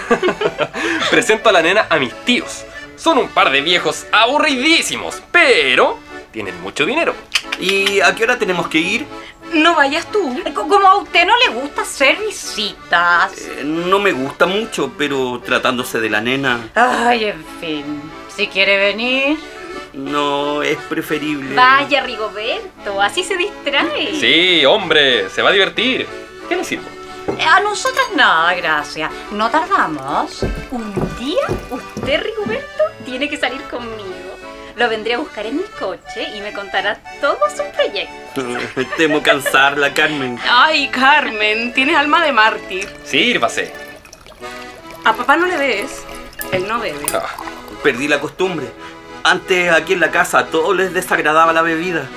Presento 1.11 1.49
a 1.49 1.51
la 1.51 1.61
nena 1.61 1.85
a 1.87 1.99
mis 1.99 2.13
tíos. 2.25 2.65
Son 2.95 3.19
un 3.19 3.29
par 3.29 3.51
de 3.51 3.61
viejos 3.61 4.07
aburridísimos, 4.11 5.21
pero 5.31 5.99
tienen 6.31 6.59
mucho 6.61 6.85
dinero. 6.85 7.13
¿Y 7.59 8.01
a 8.01 8.15
qué 8.15 8.23
hora 8.23 8.39
tenemos 8.39 8.67
que 8.67 8.79
ir? 8.79 9.05
No 9.53 9.75
vayas 9.75 10.09
tú. 10.11 10.35
Co- 10.53 10.67
Como 10.67 10.87
a 10.87 10.95
usted 10.97 11.25
no 11.25 11.33
le 11.47 11.53
gusta 11.61 11.81
hacer 11.83 12.17
visitas. 12.17 13.37
Eh, 13.39 13.61
no 13.63 13.99
me 13.99 14.11
gusta 14.11 14.45
mucho, 14.45 14.91
pero 14.97 15.41
tratándose 15.45 15.99
de 15.99 16.09
la 16.09 16.21
nena, 16.21 16.69
Ay, 16.75 17.25
en 17.25 17.45
fin. 17.59 18.01
Si 18.35 18.47
quiere 18.47 18.77
venir. 18.77 19.37
no 19.93 20.63
es 20.63 20.77
preferible. 20.89 21.55
Vaya, 21.55 22.01
Rigoberto. 22.01 22.99
Así 23.01 23.23
se 23.23 23.37
distrae. 23.37 24.15
Sí, 24.19 24.65
hombre, 24.65 25.29
se 25.29 25.41
va 25.43 25.49
a 25.49 25.53
divertir. 25.53 26.07
¿Qué 26.49 26.55
le 26.55 26.63
sirvo? 26.63 26.85
Eh, 27.37 27.43
A 27.45 27.59
nosotras 27.61 28.07
nada, 28.15 28.53
gracias. 28.55 29.11
No 29.31 29.49
tardamos. 29.51 30.41
Un 30.71 30.93
día 31.19 31.47
usted, 31.69 32.21
Rigoberto, 32.23 32.83
tiene 33.05 33.29
que 33.29 33.37
salir 33.37 33.61
conmigo. 33.63 34.22
Lo 34.75 34.89
vendré 34.89 35.13
a 35.13 35.17
buscar 35.19 35.45
en 35.45 35.57
mi 35.57 35.63
coche 35.79 36.35
y 36.35 36.41
me 36.41 36.51
contará 36.51 36.99
todo 37.21 37.37
su 37.55 37.63
proyecto. 37.75 38.43
Temo 38.97 39.21
cansarla, 39.21 39.93
Carmen. 39.93 40.39
Ay, 40.49 40.87
Carmen, 40.89 41.73
tienes 41.73 41.95
alma 41.95 42.23
de 42.23 42.31
mártir. 42.31 42.89
Sírvase. 43.03 43.71
A 45.05 45.13
papá 45.13 45.37
no 45.37 45.45
le 45.45 45.57
des. 45.57 46.03
Él 46.51 46.67
no 46.67 46.79
bebe. 46.79 47.05
Ah, 47.13 47.27
Perdí 47.83 48.07
la 48.07 48.19
costumbre. 48.19 48.65
Antes 49.23 49.71
aquí 49.71 49.93
en 49.93 49.99
la 49.99 50.11
casa 50.11 50.39
a 50.39 50.45
todos 50.47 50.75
les 50.75 50.93
desagradaba 50.93 51.53
la 51.53 51.61
bebida. 51.61 52.07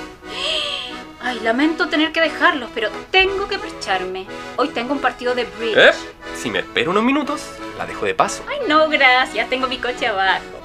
Ay, 1.21 1.41
lamento 1.41 1.89
tener 1.89 2.13
que 2.13 2.21
dejarlos, 2.21 2.71
pero 2.73 2.89
tengo 3.11 3.49
que 3.49 3.59
marcharme. 3.59 4.27
Hoy 4.57 4.69
tengo 4.69 4.93
un 4.93 5.01
partido 5.01 5.35
de 5.35 5.45
bridge. 5.45 5.77
¿Eh? 5.77 5.91
Si 6.37 6.51
me 6.51 6.61
espero 6.61 6.93
unos 6.93 7.03
minutos, 7.03 7.43
la 7.77 7.85
dejo 7.85 8.07
de 8.07 8.15
paso. 8.15 8.45
Ay, 8.49 8.61
no, 8.69 8.89
gracias. 8.89 9.49
Tengo 9.51 9.67
mi 9.67 9.79
coche 9.79 10.07
abajo. 10.07 10.56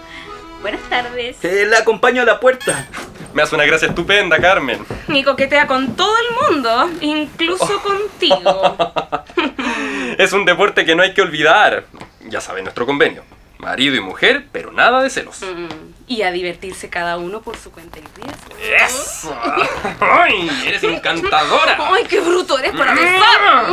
Buenas 0.62 0.82
tardes. 0.90 1.44
Eh, 1.44 1.66
la 1.68 1.80
acompaño 1.80 2.22
a 2.22 2.26
la 2.26 2.40
puerta. 2.40 2.88
Me 3.34 3.42
hace 3.42 3.56
una 3.56 3.66
gracia 3.66 3.88
estupenda, 3.88 4.40
Carmen. 4.40 4.86
Y 5.08 5.24
coquetea 5.24 5.66
con 5.66 5.96
todo 5.96 6.14
el 6.18 6.54
mundo, 6.56 6.90
incluso 7.02 7.82
contigo. 7.82 8.78
Es 10.18 10.34
un 10.34 10.46
deporte 10.46 10.86
que 10.86 10.94
no 10.96 11.02
hay 11.04 11.14
que 11.14 11.22
olvidar. 11.22 11.86
Ya 12.28 12.42
sabe 12.42 12.62
nuestro 12.62 12.86
convenio. 12.86 13.24
Marido 13.62 13.96
y 13.96 14.00
mujer, 14.02 14.48
pero 14.52 14.72
nada 14.72 15.04
de 15.04 15.10
celos. 15.12 15.40
Mm, 15.44 15.68
Y 16.08 16.24
a 16.24 16.32
divertirse 16.32 16.90
cada 16.90 17.18
uno 17.18 17.42
por 17.42 17.56
su 17.58 17.72
cuenta 17.72 18.00
y 18.00 18.02
riesgo. 18.02 18.86
¡Eso! 18.86 19.38
¡Ay! 20.02 20.50
¡Eres 20.66 20.84
encantadora! 20.84 21.78
¡Ay, 21.94 22.04
qué 22.10 22.20
bruto 22.22 22.58
eres 22.58 22.72
para 22.76 22.96
besar! 22.96 23.68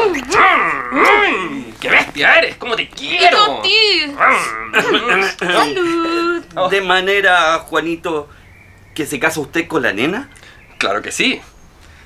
¡Ay! 0.92 1.74
¡Qué 1.80 1.88
bestia 1.88 2.34
eres! 2.34 2.56
¿Cómo 2.56 2.76
te 2.76 2.82
¡Y 2.82 2.86
quiero! 2.88 3.62
¡Salud! 5.38 6.44
De 6.70 6.80
manera, 6.82 7.58
Juanito, 7.60 8.28
que 8.94 9.06
se 9.06 9.18
casa 9.18 9.40
usted 9.40 9.66
con 9.66 9.82
la 9.82 9.92
nena. 9.92 10.28
Claro 10.76 11.00
que 11.02 11.12
sí. 11.12 11.40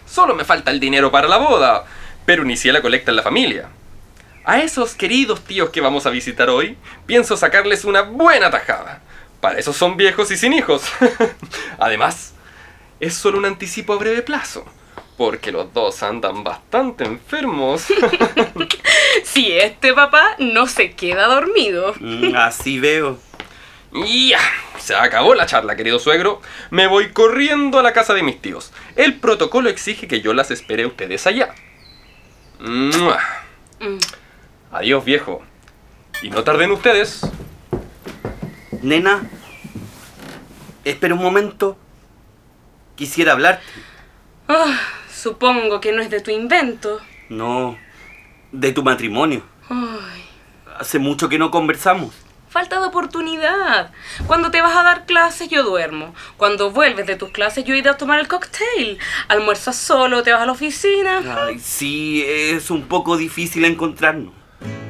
Solo 0.07 0.35
me 0.35 0.45
falta 0.45 0.71
el 0.71 0.79
dinero 0.79 1.11
para 1.11 1.27
la 1.27 1.39
boda, 1.39 1.85
pero 2.27 2.43
inicié 2.45 2.73
la 2.73 2.81
colecta 2.83 3.11
en 3.11 3.17
la 3.17 3.23
familia. 3.23 3.69
A 4.45 4.61
esos 4.61 4.95
queridos 4.95 5.43
tíos 5.45 5.71
que 5.71 5.81
vamos 5.81 6.07
a 6.07 6.11
visitar 6.11 6.51
hoy, 6.51 6.77
pienso 7.07 7.37
sacarles 7.37 7.85
una 7.85 8.03
buena 8.03 8.51
tajada. 8.51 9.01
Para 9.41 9.59
eso 9.59 9.73
son 9.73 9.97
viejos 9.97 10.31
y 10.31 10.37
sin 10.37 10.53
hijos. 10.53 10.83
Además, 11.79 12.35
es 12.99 13.15
solo 13.15 13.39
un 13.39 13.45
anticipo 13.45 13.93
a 13.93 13.99
breve 13.99 14.23
plazo, 14.23 14.65
porque 15.17 15.53
los 15.53 15.73
dos 15.73 16.03
andan 16.03 16.43
bastante 16.43 17.05
enfermos. 17.05 17.87
Si 19.25 19.53
este 19.53 19.93
papá 19.93 20.37
no 20.39 20.67
se 20.67 20.93
queda 20.93 21.27
dormido. 21.27 21.95
Mm, 22.01 22.35
Así 22.35 22.79
veo. 22.81 23.19
Ya, 23.93 24.41
se 24.79 24.95
acabó 24.95 25.35
la 25.35 25.47
charla, 25.47 25.77
querido 25.77 25.99
suegro. 25.99 26.41
Me 26.71 26.87
voy 26.87 27.11
corriendo 27.11 27.79
a 27.79 27.83
la 27.83 27.93
casa 27.93 28.15
de 28.15 28.23
mis 28.23 28.41
tíos. 28.41 28.73
El 28.97 29.15
protocolo 29.15 29.69
exige 29.69 30.09
que 30.09 30.23
yo 30.23 30.33
las 30.33 30.51
espere 30.51 30.85
a 30.85 30.87
ustedes 30.87 31.27
allá. 31.27 31.55
¡Mua! 32.59 33.21
Mm. 33.81 33.99
Adiós, 34.73 35.05
viejo. 35.05 35.43
Y 36.23 36.31
no 36.31 36.45
tarden 36.45 36.71
ustedes. 36.71 37.21
Nena, 38.83 39.23
espera 40.85 41.15
un 41.15 41.23
momento. 41.23 41.77
Quisiera 42.97 43.33
hablarte. 43.33 43.65
Ah, 44.49 44.79
supongo 45.13 45.81
que 45.81 45.93
no 45.93 46.03
es 46.03 46.11
de 46.11 46.21
tu 46.21 46.31
invento. 46.31 47.01
No, 47.29 47.77
de 48.51 48.73
tu 48.73 48.83
matrimonio. 48.83 49.43
Ay, 49.69 50.25
Hace 50.79 50.99
mucho 50.99 51.29
que 51.29 51.39
no 51.39 51.51
conversamos. 51.51 52.15
falta 52.49 52.81
de 52.81 52.87
oportunidad. 52.87 53.93
Cuando 54.27 54.51
te 54.51 54.61
vas 54.61 54.77
a 54.77 54.83
dar 54.83 55.07
clases 55.07 55.49
yo 55.49 55.63
duermo. 55.63 56.15
Cuando 56.37 56.71
vuelves 56.71 57.07
de 57.07 57.17
tus 57.17 57.31
clases 57.31 57.65
yo 57.65 57.75
he 57.75 57.79
ido 57.79 57.91
a 57.91 57.97
tomar 57.97 58.21
el 58.21 58.29
cocktail. 58.29 58.99
Almuerzas 59.29 59.77
solo, 59.77 60.23
te 60.23 60.33
vas 60.33 60.43
a 60.43 60.47
la 60.47 60.53
oficina. 60.53 61.23
Ay, 61.47 61.59
sí, 61.59 62.23
es 62.27 62.71
un 62.71 62.83
poco 62.89 63.17
difícil 63.17 63.65
encontrarnos. 63.65 64.35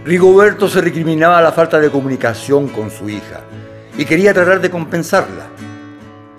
Rigoberto 0.04 0.68
se 0.68 0.80
recriminaba 0.80 1.40
la 1.40 1.52
falta 1.52 1.78
de 1.78 1.88
comunicación 1.88 2.66
con 2.68 2.90
su 2.90 3.08
hija 3.08 3.42
y 3.96 4.04
quería 4.04 4.34
tratar 4.34 4.60
de 4.60 4.68
compensarla. 4.68 5.46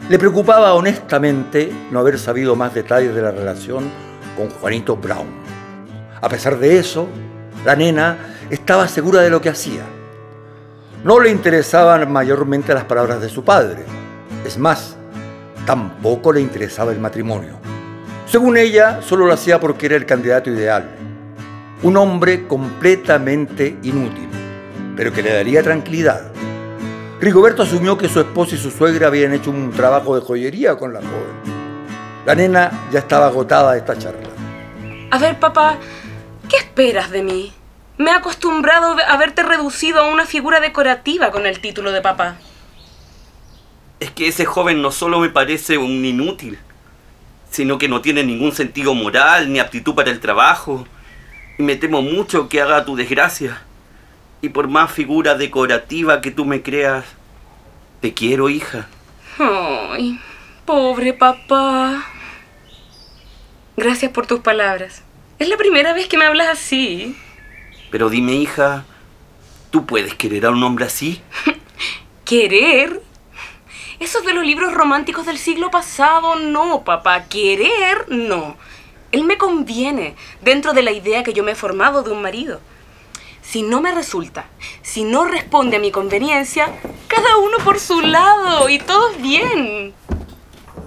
Le 0.09 0.19
preocupaba 0.19 0.73
honestamente 0.73 1.71
no 1.89 1.99
haber 1.99 2.19
sabido 2.19 2.57
más 2.57 2.73
detalles 2.73 3.15
de 3.15 3.21
la 3.21 3.31
relación 3.31 3.89
con 4.35 4.49
Juanito 4.49 4.97
Brown. 4.97 5.29
A 6.19 6.27
pesar 6.27 6.59
de 6.59 6.77
eso, 6.77 7.07
la 7.63 7.77
nena 7.77 8.17
estaba 8.49 8.85
segura 8.89 9.21
de 9.21 9.29
lo 9.29 9.39
que 9.39 9.49
hacía. 9.49 9.83
No 11.05 11.21
le 11.21 11.29
interesaban 11.29 12.11
mayormente 12.11 12.73
las 12.73 12.83
palabras 12.83 13.21
de 13.21 13.29
su 13.29 13.45
padre. 13.45 13.85
Es 14.45 14.57
más, 14.57 14.97
tampoco 15.65 16.33
le 16.33 16.41
interesaba 16.41 16.91
el 16.91 16.99
matrimonio. 16.99 17.59
Según 18.25 18.57
ella, 18.57 19.01
solo 19.01 19.25
lo 19.25 19.33
hacía 19.33 19.61
porque 19.61 19.85
era 19.85 19.95
el 19.95 20.05
candidato 20.05 20.49
ideal. 20.49 21.02
Un 21.83 21.97
hombre 21.97 22.47
completamente 22.47 23.77
inútil, 23.83 24.29
pero 24.95 25.11
que 25.11 25.21
le 25.21 25.33
daría 25.33 25.61
tranquilidad. 25.61 26.31
Rigoberto 27.19 27.63
asumió 27.63 27.97
que 27.97 28.07
su 28.07 28.21
esposa 28.21 28.55
y 28.55 28.57
su 28.57 28.71
suegra 28.71 29.07
habían 29.07 29.33
hecho 29.33 29.49
un 29.49 29.69
trabajo 29.71 30.15
de 30.15 30.25
joyería 30.25 30.77
con 30.77 30.93
la 30.93 31.01
joven. 31.01 31.53
La 32.25 32.35
nena 32.35 32.87
ya 32.89 32.99
estaba 32.99 33.27
agotada 33.27 33.73
de 33.73 33.79
esta 33.79 33.97
charla. 33.97 34.29
A 35.11 35.17
ver, 35.17 35.37
papá, 35.39 35.77
¿qué 36.49 36.55
esperas 36.55 37.11
de 37.11 37.21
mí? 37.21 37.51
Me 37.97 38.11
he 38.11 38.13
acostumbrado 38.13 38.95
a 39.05 39.17
verte 39.17 39.43
reducido 39.43 39.99
a 39.99 40.09
una 40.09 40.25
figura 40.25 40.61
decorativa 40.61 41.31
con 41.31 41.45
el 41.45 41.59
título 41.59 41.91
de 41.91 42.01
papá. 42.01 42.37
Es 43.99 44.09
que 44.11 44.29
ese 44.29 44.45
joven 44.45 44.81
no 44.81 44.91
solo 44.91 45.19
me 45.19 45.27
parece 45.27 45.77
un 45.77 46.05
inútil, 46.05 46.57
sino 47.51 47.77
que 47.77 47.89
no 47.89 47.99
tiene 47.99 48.23
ningún 48.23 48.53
sentido 48.53 48.93
moral 48.93 49.51
ni 49.51 49.59
aptitud 49.59 49.93
para 49.93 50.11
el 50.11 50.21
trabajo. 50.21 50.87
Y 51.57 51.63
me 51.63 51.75
temo 51.75 52.01
mucho 52.01 52.49
que 52.49 52.61
haga 52.61 52.85
tu 52.85 52.95
desgracia. 52.95 53.61
Y 54.41 54.49
por 54.49 54.67
más 54.67 54.91
figura 54.91 55.35
decorativa 55.35 56.21
que 56.21 56.31
tú 56.31 56.45
me 56.45 56.61
creas, 56.61 57.05
te 58.01 58.13
quiero, 58.13 58.49
hija. 58.49 58.87
Ay, 59.39 60.19
pobre 60.65 61.13
papá. 61.13 62.05
Gracias 63.77 64.11
por 64.11 64.27
tus 64.27 64.41
palabras. 64.41 65.03
Es 65.39 65.49
la 65.49 65.57
primera 65.57 65.93
vez 65.93 66.07
que 66.07 66.17
me 66.17 66.25
hablas 66.25 66.47
así. 66.47 67.17
Pero 67.89 68.09
dime, 68.09 68.33
hija, 68.33 68.85
¿tú 69.71 69.85
puedes 69.85 70.15
querer 70.15 70.45
a 70.45 70.51
un 70.51 70.63
hombre 70.63 70.85
así? 70.85 71.21
¿Querer? 72.25 73.01
Esos 73.99 74.25
de 74.25 74.33
los 74.33 74.45
libros 74.45 74.73
románticos 74.73 75.25
del 75.25 75.37
siglo 75.37 75.71
pasado, 75.71 76.35
no, 76.35 76.83
papá. 76.83 77.25
Querer, 77.25 78.05
no. 78.09 78.57
Él 79.13 79.25
me 79.25 79.37
conviene 79.37 80.15
dentro 80.41 80.73
de 80.73 80.81
la 80.81 80.91
idea 80.91 81.21
que 81.21 81.33
yo 81.33 81.43
me 81.43 81.51
he 81.51 81.55
formado 81.55 82.01
de 82.01 82.11
un 82.11 82.23
marido. 82.23 82.59
Si 83.43 83.61
no 83.61 83.79
me 83.79 83.91
resulta, 83.91 84.47
si 84.81 85.03
no 85.03 85.25
responde 85.25 85.77
a 85.77 85.79
mi 85.79 85.91
conveniencia, 85.91 86.67
cada 87.07 87.37
uno 87.37 87.57
por 87.63 87.79
su 87.79 88.01
lado 88.01 88.67
y 88.69 88.79
todos 88.79 89.21
bien. 89.21 89.93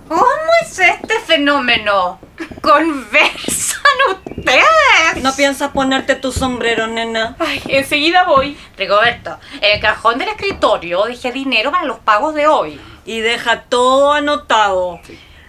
¿Cómo 0.08 0.24
es 0.60 0.76
este 0.76 1.20
fenómeno? 1.20 2.18
¿Conversan 2.62 3.82
ustedes? 4.10 5.22
¿No 5.22 5.32
piensas 5.36 5.70
ponerte 5.70 6.16
tu 6.16 6.32
sombrero, 6.32 6.88
nena? 6.88 7.36
Ay, 7.38 7.62
enseguida 7.68 8.24
voy. 8.24 8.58
Rigoberto, 8.76 9.38
en 9.60 9.76
el 9.76 9.80
cajón 9.80 10.18
del 10.18 10.30
escritorio 10.30 11.04
dejé 11.04 11.30
dinero 11.30 11.70
para 11.70 11.84
los 11.84 12.00
pagos 12.00 12.34
de 12.34 12.48
hoy. 12.48 12.80
Y 13.04 13.20
deja 13.20 13.62
todo 13.62 14.12
anotado. 14.12 14.98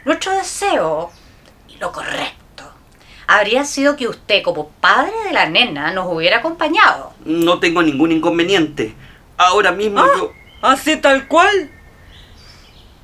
Nuestro 0.06 0.32
deseo, 0.34 1.12
y 1.68 1.78
lo 1.78 1.92
correcto, 1.92 2.37
habría 3.28 3.66
sido 3.66 3.96
que 3.98 4.08
usted, 4.08 4.42
como 4.42 4.70
padre 4.70 5.12
de 5.26 5.34
la 5.34 5.48
nena, 5.50 5.92
nos 5.92 6.08
hubiera 6.12 6.38
acompañado. 6.38 7.14
No 7.26 7.60
tengo 7.60 7.84
ningún 7.84 8.12
inconveniente. 8.14 8.96
Ahora 9.38 9.72
mismo 9.72 10.00
Ah, 10.02 10.08
yo... 10.18 10.34
Así 10.62 10.98
tal 10.98 11.28
cual. 11.28 11.70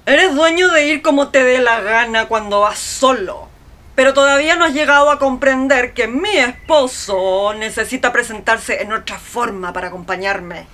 Eres 0.05 0.33
dueño 0.33 0.69
de 0.69 0.87
ir 0.87 1.01
como 1.01 1.29
te 1.29 1.43
dé 1.43 1.59
la 1.59 1.81
gana 1.81 2.25
cuando 2.27 2.61
vas 2.61 2.79
solo. 2.79 3.49
Pero 3.95 4.13
todavía 4.13 4.55
no 4.55 4.65
has 4.65 4.73
llegado 4.73 5.11
a 5.11 5.19
comprender 5.19 5.93
que 5.93 6.07
mi 6.07 6.35
esposo 6.35 7.53
necesita 7.53 8.11
presentarse 8.11 8.81
en 8.81 8.91
otra 8.91 9.19
forma 9.19 9.71
para 9.71 9.89
acompañarme. 9.89 10.65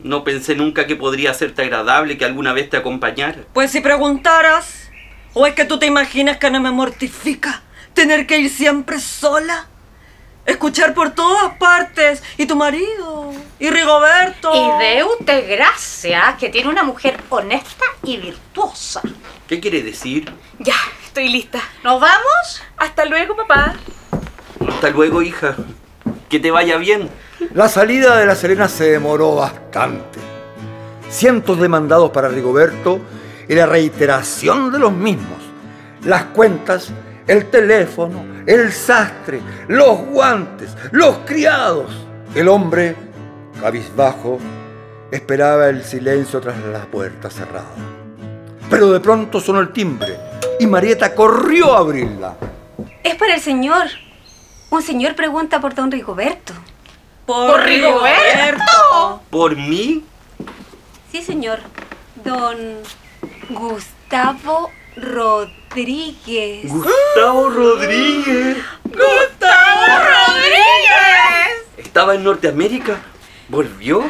No 0.00 0.22
pensé 0.22 0.54
nunca 0.54 0.86
que 0.86 0.96
podría 0.96 1.32
serte 1.32 1.62
agradable 1.62 2.18
que 2.18 2.24
alguna 2.24 2.52
vez 2.52 2.68
te 2.68 2.76
acompañara. 2.76 3.38
Pues 3.54 3.70
si 3.70 3.80
preguntaras, 3.80 4.90
¿o 5.32 5.46
es 5.46 5.54
que 5.54 5.64
tú 5.64 5.78
te 5.78 5.86
imaginas 5.86 6.36
que 6.36 6.50
no 6.50 6.60
me 6.60 6.72
mortifica 6.72 7.62
tener 7.94 8.26
que 8.26 8.38
ir 8.38 8.50
siempre 8.50 8.98
sola? 8.98 9.66
Escuchar 10.44 10.92
por 10.92 11.10
todas 11.10 11.56
partes, 11.56 12.22
y 12.36 12.46
tu 12.46 12.56
marido, 12.56 13.32
y 13.60 13.70
Rigoberto. 13.70 14.52
Y 14.52 14.84
de 14.84 15.04
usted 15.04 15.48
gracias 15.48 16.36
que 16.36 16.48
tiene 16.48 16.68
una 16.68 16.82
mujer 16.82 17.20
honesta 17.28 17.84
y 18.02 18.16
virtuosa. 18.16 19.02
¿Qué 19.46 19.60
quiere 19.60 19.82
decir? 19.82 20.32
Ya, 20.58 20.74
estoy 21.04 21.28
lista. 21.28 21.60
¿Nos 21.84 22.00
vamos? 22.00 22.62
Hasta 22.76 23.04
luego, 23.04 23.36
papá. 23.36 23.74
Hasta 24.68 24.90
luego, 24.90 25.22
hija. 25.22 25.54
Que 26.28 26.40
te 26.40 26.50
vaya 26.50 26.76
bien. 26.76 27.08
La 27.54 27.68
salida 27.68 28.16
de 28.16 28.26
la 28.26 28.34
Serena 28.34 28.68
se 28.68 28.90
demoró 28.90 29.36
bastante. 29.36 30.18
Cientos 31.08 31.60
de 31.60 31.68
mandados 31.68 32.10
para 32.10 32.28
Rigoberto 32.28 33.00
y 33.48 33.54
la 33.54 33.66
reiteración 33.66 34.72
de 34.72 34.78
los 34.78 34.92
mismos. 34.92 35.42
Las 36.04 36.24
cuentas, 36.24 36.90
el 37.26 37.50
teléfono, 37.50 38.24
el 38.46 38.72
sastre, 38.72 39.40
los 39.68 39.98
guantes, 40.06 40.76
los 40.90 41.18
criados. 41.24 41.90
El 42.34 42.48
hombre, 42.48 42.96
cabizbajo, 43.60 44.38
esperaba 45.10 45.68
el 45.68 45.84
silencio 45.84 46.40
tras 46.40 46.58
la 46.64 46.86
puerta 46.86 47.30
cerrada. 47.30 47.74
Pero 48.70 48.90
de 48.90 49.00
pronto 49.00 49.40
sonó 49.40 49.60
el 49.60 49.72
timbre 49.72 50.16
y 50.58 50.66
Marieta 50.66 51.14
corrió 51.14 51.76
a 51.76 51.80
abrirla. 51.80 52.36
Es 53.02 53.14
para 53.16 53.34
el 53.34 53.40
señor. 53.40 53.88
Un 54.70 54.82
señor 54.82 55.14
pregunta 55.14 55.60
por 55.60 55.74
don 55.74 55.90
Rigoberto. 55.90 56.54
Por, 57.26 57.62
Rigoberto. 57.62 59.22
¿Por 59.30 59.56
mí? 59.56 60.04
Sí, 61.10 61.22
señor. 61.22 61.58
Don 62.24 62.56
Gustavo 63.50 64.70
Rodríguez. 64.96 66.68
Gustavo 66.70 67.50
Rodríguez. 67.50 68.58
¡Gustavo 68.84 69.86
Rodríguez! 70.26 71.66
¿Estaba 71.78 72.14
en 72.14 72.24
Norteamérica? 72.24 73.00
¿Volvió? 73.48 74.04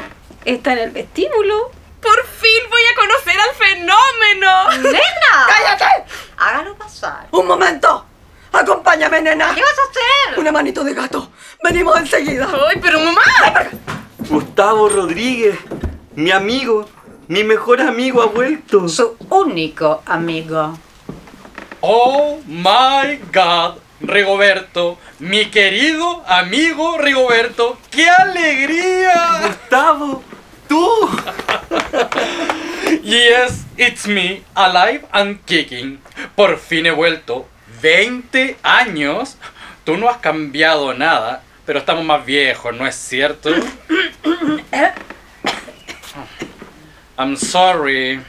Está 0.45 0.73
en 0.73 0.79
el 0.79 0.91
vestíbulo. 0.91 1.71
Por 2.01 2.27
fin 2.27 2.63
voy 2.69 2.81
a 2.91 2.95
conocer 2.97 3.37
al 3.39 3.55
fenómeno. 3.55 4.91
¡Nena! 4.91 5.47
¡Cállate! 5.47 6.05
Hágalo 6.37 6.75
pasar. 6.77 7.29
¡Un 7.31 7.47
momento! 7.47 8.05
¡Acompáñame, 8.53 9.23
nena! 9.23 9.55
¿Qué 9.55 9.63
vas 9.63 9.79
a 9.79 9.91
hacer? 9.91 10.41
Una 10.41 10.51
manito 10.51 10.83
de 10.83 10.95
gato. 10.95 11.31
Venimos 11.63 11.97
enseguida. 11.97 12.49
Ay, 12.69 12.79
pero 12.83 12.99
mamá. 12.99 13.23
Gustavo 14.19 14.89
Rodríguez. 14.89 15.57
Mi 16.15 16.33
amigo. 16.33 16.89
Mi 17.33 17.45
mejor 17.45 17.81
amigo 17.81 18.21
ha 18.21 18.27
vuelto. 18.27 18.91
Su 18.91 19.17
único 19.31 20.03
amigo. 20.05 20.79
Oh 21.81 22.39
my 22.47 23.19
god, 23.33 23.79
Rigoberto, 24.03 24.99
mi 25.19 25.47
querido 25.47 26.23
amigo 26.27 26.99
Rigoberto, 26.99 27.79
¡qué 27.91 28.11
alegría! 28.11 29.47
Gustavo. 29.47 30.23
Tú. 30.69 30.85
Yes, 33.03 33.65
it's 33.79 34.07
me, 34.07 34.43
alive 34.55 35.07
and 35.11 35.43
kicking. 35.47 36.01
Por 36.37 36.59
fin 36.59 36.85
he 36.85 36.91
vuelto. 36.91 37.47
20 37.81 38.59
años. 38.63 39.39
Tú 39.85 39.97
no 39.97 40.11
has 40.11 40.19
cambiado 40.19 40.93
nada, 40.93 41.43
pero 41.65 41.79
estamos 41.79 42.05
más 42.05 42.27
viejos, 42.27 42.77
¿no 42.77 42.87
es 42.87 42.95
cierto? 42.95 43.49
I'm 47.19 47.37
sorry. 47.37 48.21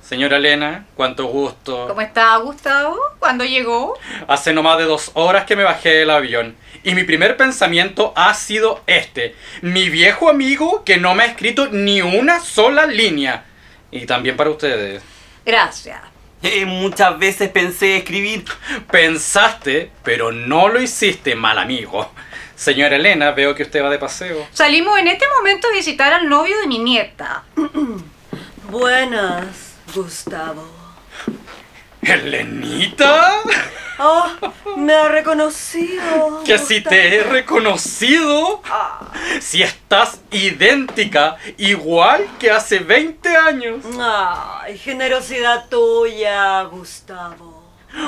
Señora 0.00 0.38
Elena, 0.38 0.86
cuánto 0.94 1.26
gusto. 1.26 1.86
¿Cómo 1.88 2.00
está 2.00 2.36
Gustavo? 2.36 2.98
¿Cuándo 3.18 3.44
llegó? 3.44 3.96
Hace 4.28 4.52
no 4.52 4.62
más 4.62 4.78
de 4.78 4.84
dos 4.84 5.10
horas 5.14 5.44
que 5.44 5.56
me 5.56 5.62
bajé 5.62 5.90
del 5.90 6.10
avión. 6.10 6.56
Y 6.82 6.94
mi 6.94 7.04
primer 7.04 7.36
pensamiento 7.36 8.12
ha 8.16 8.34
sido 8.34 8.82
este. 8.86 9.34
Mi 9.60 9.88
viejo 9.88 10.28
amigo 10.28 10.82
que 10.84 10.96
no 10.96 11.14
me 11.14 11.22
ha 11.22 11.26
escrito 11.26 11.68
ni 11.68 12.02
una 12.02 12.40
sola 12.40 12.86
línea. 12.86 13.44
Y 13.90 14.06
también 14.06 14.36
para 14.36 14.50
ustedes. 14.50 15.02
Gracias. 15.46 16.00
Eh, 16.42 16.66
muchas 16.66 17.18
veces 17.18 17.50
pensé 17.50 17.96
escribir. 17.96 18.44
Pensaste, 18.90 19.92
pero 20.02 20.32
no 20.32 20.68
lo 20.68 20.80
hiciste, 20.80 21.34
mal 21.34 21.58
amigo. 21.58 22.10
Señora 22.56 22.96
Elena, 22.96 23.30
veo 23.30 23.54
que 23.54 23.62
usted 23.62 23.82
va 23.82 23.90
de 23.90 23.98
paseo. 23.98 24.46
Salimos 24.52 24.98
en 24.98 25.08
este 25.08 25.24
momento 25.38 25.68
a 25.68 25.72
visitar 25.72 26.12
al 26.12 26.28
novio 26.28 26.60
de 26.60 26.66
mi 26.66 26.78
nieta. 26.78 27.44
Buenas, 28.72 29.74
Gustavo. 29.94 30.66
¿Elenita? 32.00 33.34
Oh, 33.98 34.26
me 34.78 34.94
ha 34.94 35.08
reconocido. 35.08 36.42
Que 36.42 36.56
si 36.56 36.80
te 36.80 37.16
he 37.16 37.22
reconocido, 37.22 38.62
si 39.40 39.62
estás 39.62 40.22
idéntica, 40.30 41.36
igual 41.58 42.26
que 42.38 42.50
hace 42.50 42.78
20 42.78 43.36
años. 43.36 43.84
Ay, 44.00 44.78
generosidad 44.78 45.68
tuya, 45.68 46.62
Gustavo. 46.62 47.62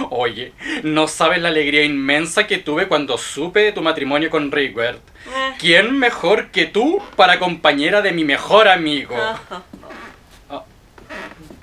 Oye, 0.09 0.55
no 0.83 1.09
sabes 1.09 1.42
la 1.42 1.50
alegría 1.50 1.85
inmensa 1.85 2.46
que 2.46 2.57
tuve 2.57 2.88
cuando 2.88 3.18
supe 3.18 3.61
de 3.61 3.72
tu 3.72 3.83
matrimonio 3.83 4.31
con 4.31 4.50
Rigbert. 4.50 5.07
Eh. 5.27 5.55
¿Quién 5.59 5.98
mejor 5.98 6.50
que 6.50 6.64
tú 6.64 7.03
para 7.16 7.38
compañera 7.38 8.00
de 8.00 8.12
mi 8.12 8.24
mejor 8.24 8.66
amigo? 8.66 9.14
Ajá. 9.14 9.62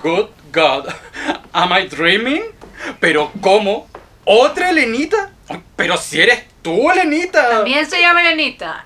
Good 0.02 0.30
God, 0.52 0.88
am 1.54 1.72
I 1.74 1.88
dreaming? 1.88 2.42
¿Pero 3.00 3.32
cómo? 3.40 3.88
¿Otra 4.26 4.72
Elenita? 4.72 5.32
Pero 5.76 5.96
si 5.96 6.20
eres 6.20 6.44
tú, 6.64 6.90
Elenita. 6.90 7.50
También 7.50 7.88
se 7.88 8.02
llama 8.02 8.22
Elenita. 8.22 8.86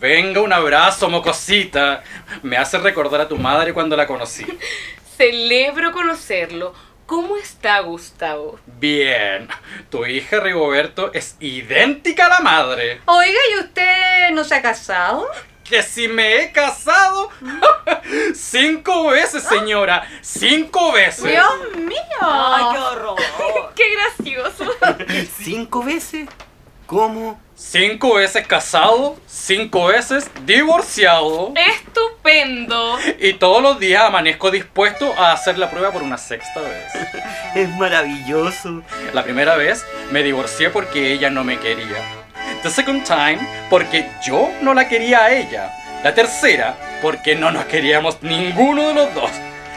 Venga, 0.00 0.40
un 0.40 0.52
abrazo, 0.52 1.10
mocosita. 1.10 2.02
Me 2.42 2.56
hace 2.56 2.78
recordar 2.78 3.20
a 3.20 3.28
tu 3.28 3.36
madre 3.36 3.74
cuando 3.74 3.94
la 3.94 4.06
conocí. 4.06 4.46
Celebro 5.18 5.92
conocerlo. 5.92 6.72
¿Cómo 7.04 7.36
está 7.36 7.80
Gustavo? 7.80 8.58
Bien. 8.66 9.48
Tu 9.90 10.06
hija 10.06 10.40
Rigoberto 10.40 11.12
es 11.12 11.36
idéntica 11.40 12.24
a 12.24 12.28
la 12.28 12.40
madre. 12.40 13.00
Oiga, 13.04 13.38
¿y 13.54 13.58
usted 13.60 14.30
no 14.32 14.44
se 14.44 14.54
ha 14.54 14.62
casado? 14.62 15.26
Que 15.68 15.82
si 15.82 16.08
me 16.08 16.36
he 16.42 16.52
casado 16.52 17.30
cinco 18.34 19.08
veces, 19.08 19.42
señora. 19.42 20.08
Cinco 20.22 20.92
veces. 20.92 21.24
Dios 21.24 21.76
mío. 21.76 21.98
¡Ay, 22.20 22.64
qué 22.72 22.78
horror! 22.78 23.18
¡Qué 23.74 23.84
gracioso! 23.94 24.64
¿Cinco 25.38 25.82
veces? 25.82 26.28
¿Cómo? 26.86 27.38
Cinco 27.54 28.14
veces 28.14 28.46
casado, 28.46 29.18
cinco 29.26 29.86
veces 29.86 30.30
divorciado. 30.46 31.52
¡Estupendo! 31.56 32.96
Y 33.18 33.34
todos 33.34 33.60
los 33.62 33.78
días 33.78 34.04
amanezco 34.04 34.50
dispuesto 34.50 35.12
a 35.18 35.32
hacer 35.32 35.58
la 35.58 35.68
prueba 35.68 35.90
por 35.92 36.02
una 36.02 36.16
sexta 36.16 36.60
vez. 36.60 36.84
Es 37.54 37.68
maravilloso. 37.76 38.82
La 39.12 39.22
primera 39.24 39.56
vez 39.56 39.84
me 40.12 40.22
divorcié 40.22 40.70
porque 40.70 41.12
ella 41.12 41.28
no 41.30 41.44
me 41.44 41.58
quería. 41.58 42.17
The 42.62 42.70
second 42.70 43.04
time 43.04 43.38
porque 43.70 44.10
yo 44.22 44.50
no 44.62 44.74
la 44.74 44.88
quería 44.88 45.24
a 45.24 45.32
ella. 45.32 45.72
La 46.02 46.14
tercera 46.14 46.76
porque 47.00 47.36
no 47.36 47.50
nos 47.50 47.66
queríamos 47.66 48.22
ninguno 48.22 48.88
de 48.88 48.94
los 48.94 49.14
dos. 49.14 49.30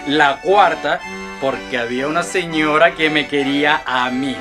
La 0.07 0.39
cuarta 0.41 0.99
porque 1.39 1.77
había 1.77 2.07
una 2.07 2.23
señora 2.23 2.95
que 2.95 3.09
me 3.09 3.27
quería 3.27 3.81
a 3.85 4.09
mí. 4.09 4.35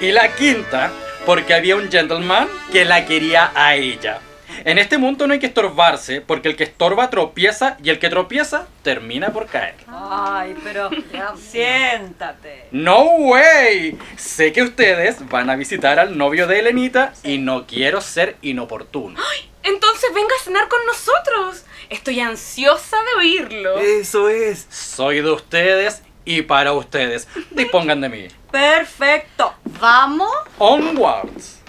Y 0.00 0.12
la 0.12 0.28
quinta 0.28 0.90
porque 1.24 1.54
había 1.54 1.76
un 1.76 1.90
gentleman 1.90 2.48
que 2.70 2.84
la 2.84 3.04
quería 3.06 3.50
a 3.54 3.74
ella. 3.74 4.20
En 4.64 4.78
este 4.78 4.98
mundo 4.98 5.26
no 5.26 5.32
hay 5.32 5.38
que 5.38 5.46
estorbarse 5.46 6.20
porque 6.20 6.48
el 6.48 6.56
que 6.56 6.64
estorba 6.64 7.10
tropieza 7.10 7.76
y 7.82 7.90
el 7.90 7.98
que 7.98 8.08
tropieza 8.08 8.66
termina 8.82 9.32
por 9.32 9.46
caer. 9.46 9.74
Ay, 9.88 10.54
pero 10.62 10.90
siéntate. 11.50 12.68
No 12.72 13.04
way. 13.04 13.98
Sé 14.16 14.52
que 14.52 14.62
ustedes 14.62 15.28
van 15.28 15.50
a 15.50 15.56
visitar 15.56 15.98
al 15.98 16.16
novio 16.16 16.46
de 16.46 16.60
Elenita 16.60 17.12
y 17.22 17.38
no 17.38 17.66
quiero 17.66 18.00
ser 18.00 18.36
inoportuno. 18.42 19.20
Entonces 19.62 20.10
venga 20.14 20.34
a 20.40 20.44
cenar 20.44 20.68
con 20.68 20.80
nosotros. 20.86 21.64
Estoy 21.90 22.20
ansiosa 22.20 22.96
de 22.96 23.20
oírlo. 23.20 23.78
Eso 23.78 24.28
es. 24.28 24.66
Soy 24.70 25.20
de 25.20 25.30
ustedes 25.30 26.02
y 26.24 26.42
para 26.42 26.72
ustedes. 26.72 27.28
Dispongan 27.50 28.00
de 28.00 28.08
mí. 28.08 28.28
Perfecto. 28.50 29.54
¿Vamos? 29.80 30.30
Onwards. 30.58 31.60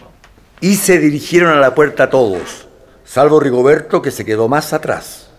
Y 0.59 0.75
se 0.75 0.99
dirigieron 0.99 1.55
a 1.55 1.59
la 1.59 1.75
puerta 1.75 2.09
todos, 2.09 2.66
salvo 3.07 3.39
Rigoberto 3.39 4.01
que 4.01 4.11
se 4.11 4.25
quedó 4.25 4.47
más 4.47 4.73
atrás. 4.73 5.29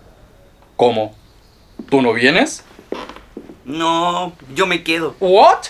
¿Cómo? 0.77 1.15
¿Tú 1.91 2.03
no 2.03 2.13
vienes? 2.13 2.65
No, 3.65 4.33
yo 4.55 4.67
me 4.67 4.83
quedo. 4.83 5.15
¿What? 5.21 5.67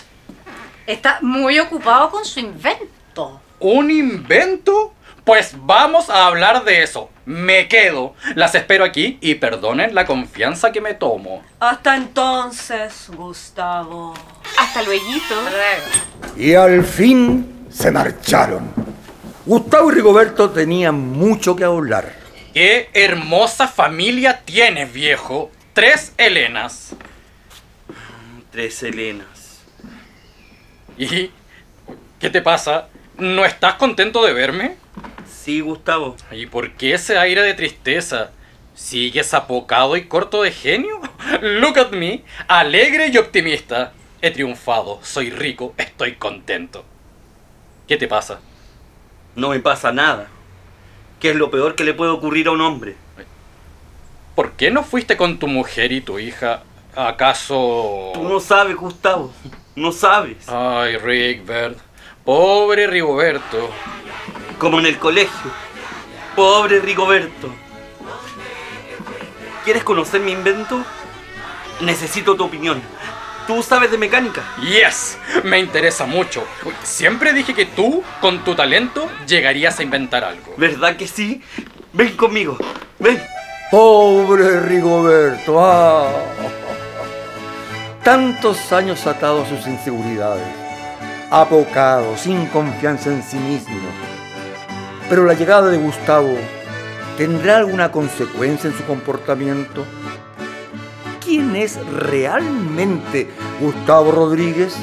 Está 0.87 1.19
muy 1.21 1.59
ocupado 1.59 2.09
con 2.09 2.25
su 2.25 2.39
invento. 2.39 3.41
¿Un 3.59 3.91
invento? 3.91 4.93
Pues 5.25 5.53
vamos 5.55 6.09
a 6.09 6.25
hablar 6.25 6.63
de 6.63 6.81
eso. 6.81 7.09
Me 7.25 7.67
quedo. 7.67 8.15
Las 8.33 8.55
espero 8.55 8.83
aquí 8.83 9.19
y 9.21 9.35
perdonen 9.35 9.93
la 9.93 10.05
confianza 10.05 10.71
que 10.71 10.81
me 10.81 10.95
tomo. 10.95 11.43
Hasta 11.59 11.95
entonces, 11.95 13.11
Gustavo. 13.15 14.13
Hasta 14.57 14.81
luego. 14.81 15.03
Y 16.35 16.55
al 16.55 16.83
fin 16.83 17.67
se 17.69 17.91
marcharon. 17.91 18.78
Gustavo 19.49 19.91
y 19.91 19.95
Rigoberto 19.95 20.51
tenían 20.51 20.93
mucho 20.93 21.55
que 21.55 21.63
hablar. 21.63 22.13
¡Qué 22.53 22.91
hermosa 22.93 23.67
familia 23.67 24.41
tienes, 24.45 24.93
viejo! 24.93 25.49
Tres 25.73 26.13
Helenas. 26.19 26.95
Tres 28.51 28.83
Helenas. 28.83 29.61
¿Y 30.99 31.31
qué 32.19 32.29
te 32.29 32.43
pasa? 32.43 32.89
¿No 33.17 33.43
estás 33.43 33.73
contento 33.73 34.23
de 34.23 34.33
verme? 34.33 34.75
Sí, 35.27 35.61
Gustavo. 35.61 36.15
¿Y 36.29 36.45
por 36.45 36.73
qué 36.73 36.93
ese 36.93 37.17
aire 37.17 37.41
de 37.41 37.55
tristeza? 37.55 38.29
¿Sigues 38.75 39.33
apocado 39.33 39.97
y 39.97 40.05
corto 40.05 40.43
de 40.43 40.51
genio? 40.51 41.01
Look 41.41 41.79
at 41.79 41.89
me, 41.89 42.23
alegre 42.47 43.07
y 43.07 43.17
optimista. 43.17 43.93
He 44.21 44.29
triunfado, 44.29 44.99
soy 45.01 45.31
rico, 45.31 45.73
estoy 45.79 46.17
contento. 46.17 46.85
¿Qué 47.87 47.97
te 47.97 48.07
pasa? 48.07 48.41
No 49.39 49.49
me 49.49 49.59
pasa 49.61 49.93
nada. 49.93 50.27
¿Qué 51.21 51.29
es 51.29 51.35
lo 51.37 51.49
peor 51.49 51.75
que 51.75 51.85
le 51.85 51.93
puede 51.93 52.11
ocurrir 52.11 52.49
a 52.49 52.51
un 52.51 52.59
hombre? 52.59 52.97
¿Por 54.35 54.51
qué 54.51 54.69
no 54.69 54.83
fuiste 54.83 55.15
con 55.15 55.39
tu 55.39 55.47
mujer 55.47 55.93
y 55.93 56.01
tu 56.01 56.19
hija? 56.19 56.63
¿Acaso...? 56.93 58.11
Tú 58.13 58.23
no 58.27 58.41
sabes, 58.41 58.75
Gustavo. 58.75 59.31
No 59.75 59.93
sabes. 59.93 60.49
Ay, 60.49 60.97
Rigbert. 60.97 61.77
Pobre 62.25 62.87
Rigoberto. 62.87 63.69
Como 64.57 64.79
en 64.79 64.87
el 64.87 64.99
colegio. 64.99 65.51
Pobre 66.35 66.81
Rigoberto. 66.81 67.49
¿Quieres 69.63 69.85
conocer 69.85 70.19
mi 70.19 70.33
invento? 70.33 70.83
Necesito 71.79 72.35
tu 72.35 72.43
opinión. 72.43 72.81
¿Tú 73.49 73.63
sabes 73.63 73.89
de 73.89 73.97
mecánica? 73.97 74.43
Yes, 74.61 75.17
me 75.43 75.57
interesa 75.57 76.05
mucho. 76.05 76.43
Siempre 76.83 77.33
dije 77.33 77.55
que 77.55 77.65
tú, 77.65 78.03
con 78.21 78.43
tu 78.43 78.53
talento, 78.53 79.09
llegarías 79.25 79.79
a 79.79 79.81
inventar 79.81 80.23
algo. 80.23 80.53
¿Verdad 80.55 80.95
que 80.97 81.07
sí? 81.07 81.41
Ven 81.91 82.15
conmigo. 82.15 82.59
Ven. 82.99 83.19
Pobre 83.71 84.59
Rigoberto. 84.59 85.55
ah. 85.59 86.11
Tantos 88.03 88.71
años 88.71 89.07
atado 89.07 89.41
a 89.41 89.49
sus 89.49 89.65
inseguridades. 89.65 90.45
Apocado, 91.31 92.15
sin 92.17 92.45
confianza 92.49 93.09
en 93.09 93.23
sí 93.23 93.37
mismo. 93.37 93.79
Pero 95.09 95.25
la 95.25 95.33
llegada 95.33 95.71
de 95.71 95.77
Gustavo 95.79 96.37
tendrá 97.17 97.57
alguna 97.57 97.91
consecuencia 97.91 98.69
en 98.69 98.77
su 98.77 98.83
comportamiento. 98.83 99.87
¿Quién 101.29 101.55
es 101.55 101.77
realmente 101.91 103.27
Gustavo 103.61 104.11
Rodríguez? 104.11 104.75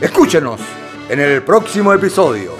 Escúchenos 0.00 0.60
en 1.08 1.18
el 1.18 1.42
próximo 1.42 1.92
episodio. 1.92 2.52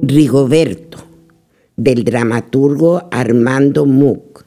Rigoberto, 0.00 0.91
del 1.82 2.04
dramaturgo 2.04 3.08
Armando 3.10 3.86
Muck, 3.86 4.44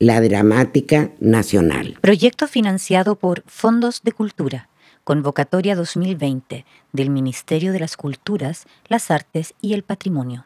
la 0.00 0.20
Dramática 0.20 1.12
Nacional. 1.20 1.96
Proyecto 2.00 2.48
financiado 2.48 3.14
por 3.14 3.44
Fondos 3.46 4.02
de 4.02 4.10
Cultura, 4.10 4.68
Convocatoria 5.04 5.76
2020 5.76 6.66
del 6.92 7.10
Ministerio 7.10 7.72
de 7.72 7.78
las 7.78 7.96
Culturas, 7.96 8.66
las 8.88 9.12
Artes 9.12 9.54
y 9.60 9.74
el 9.74 9.84
Patrimonio. 9.84 10.44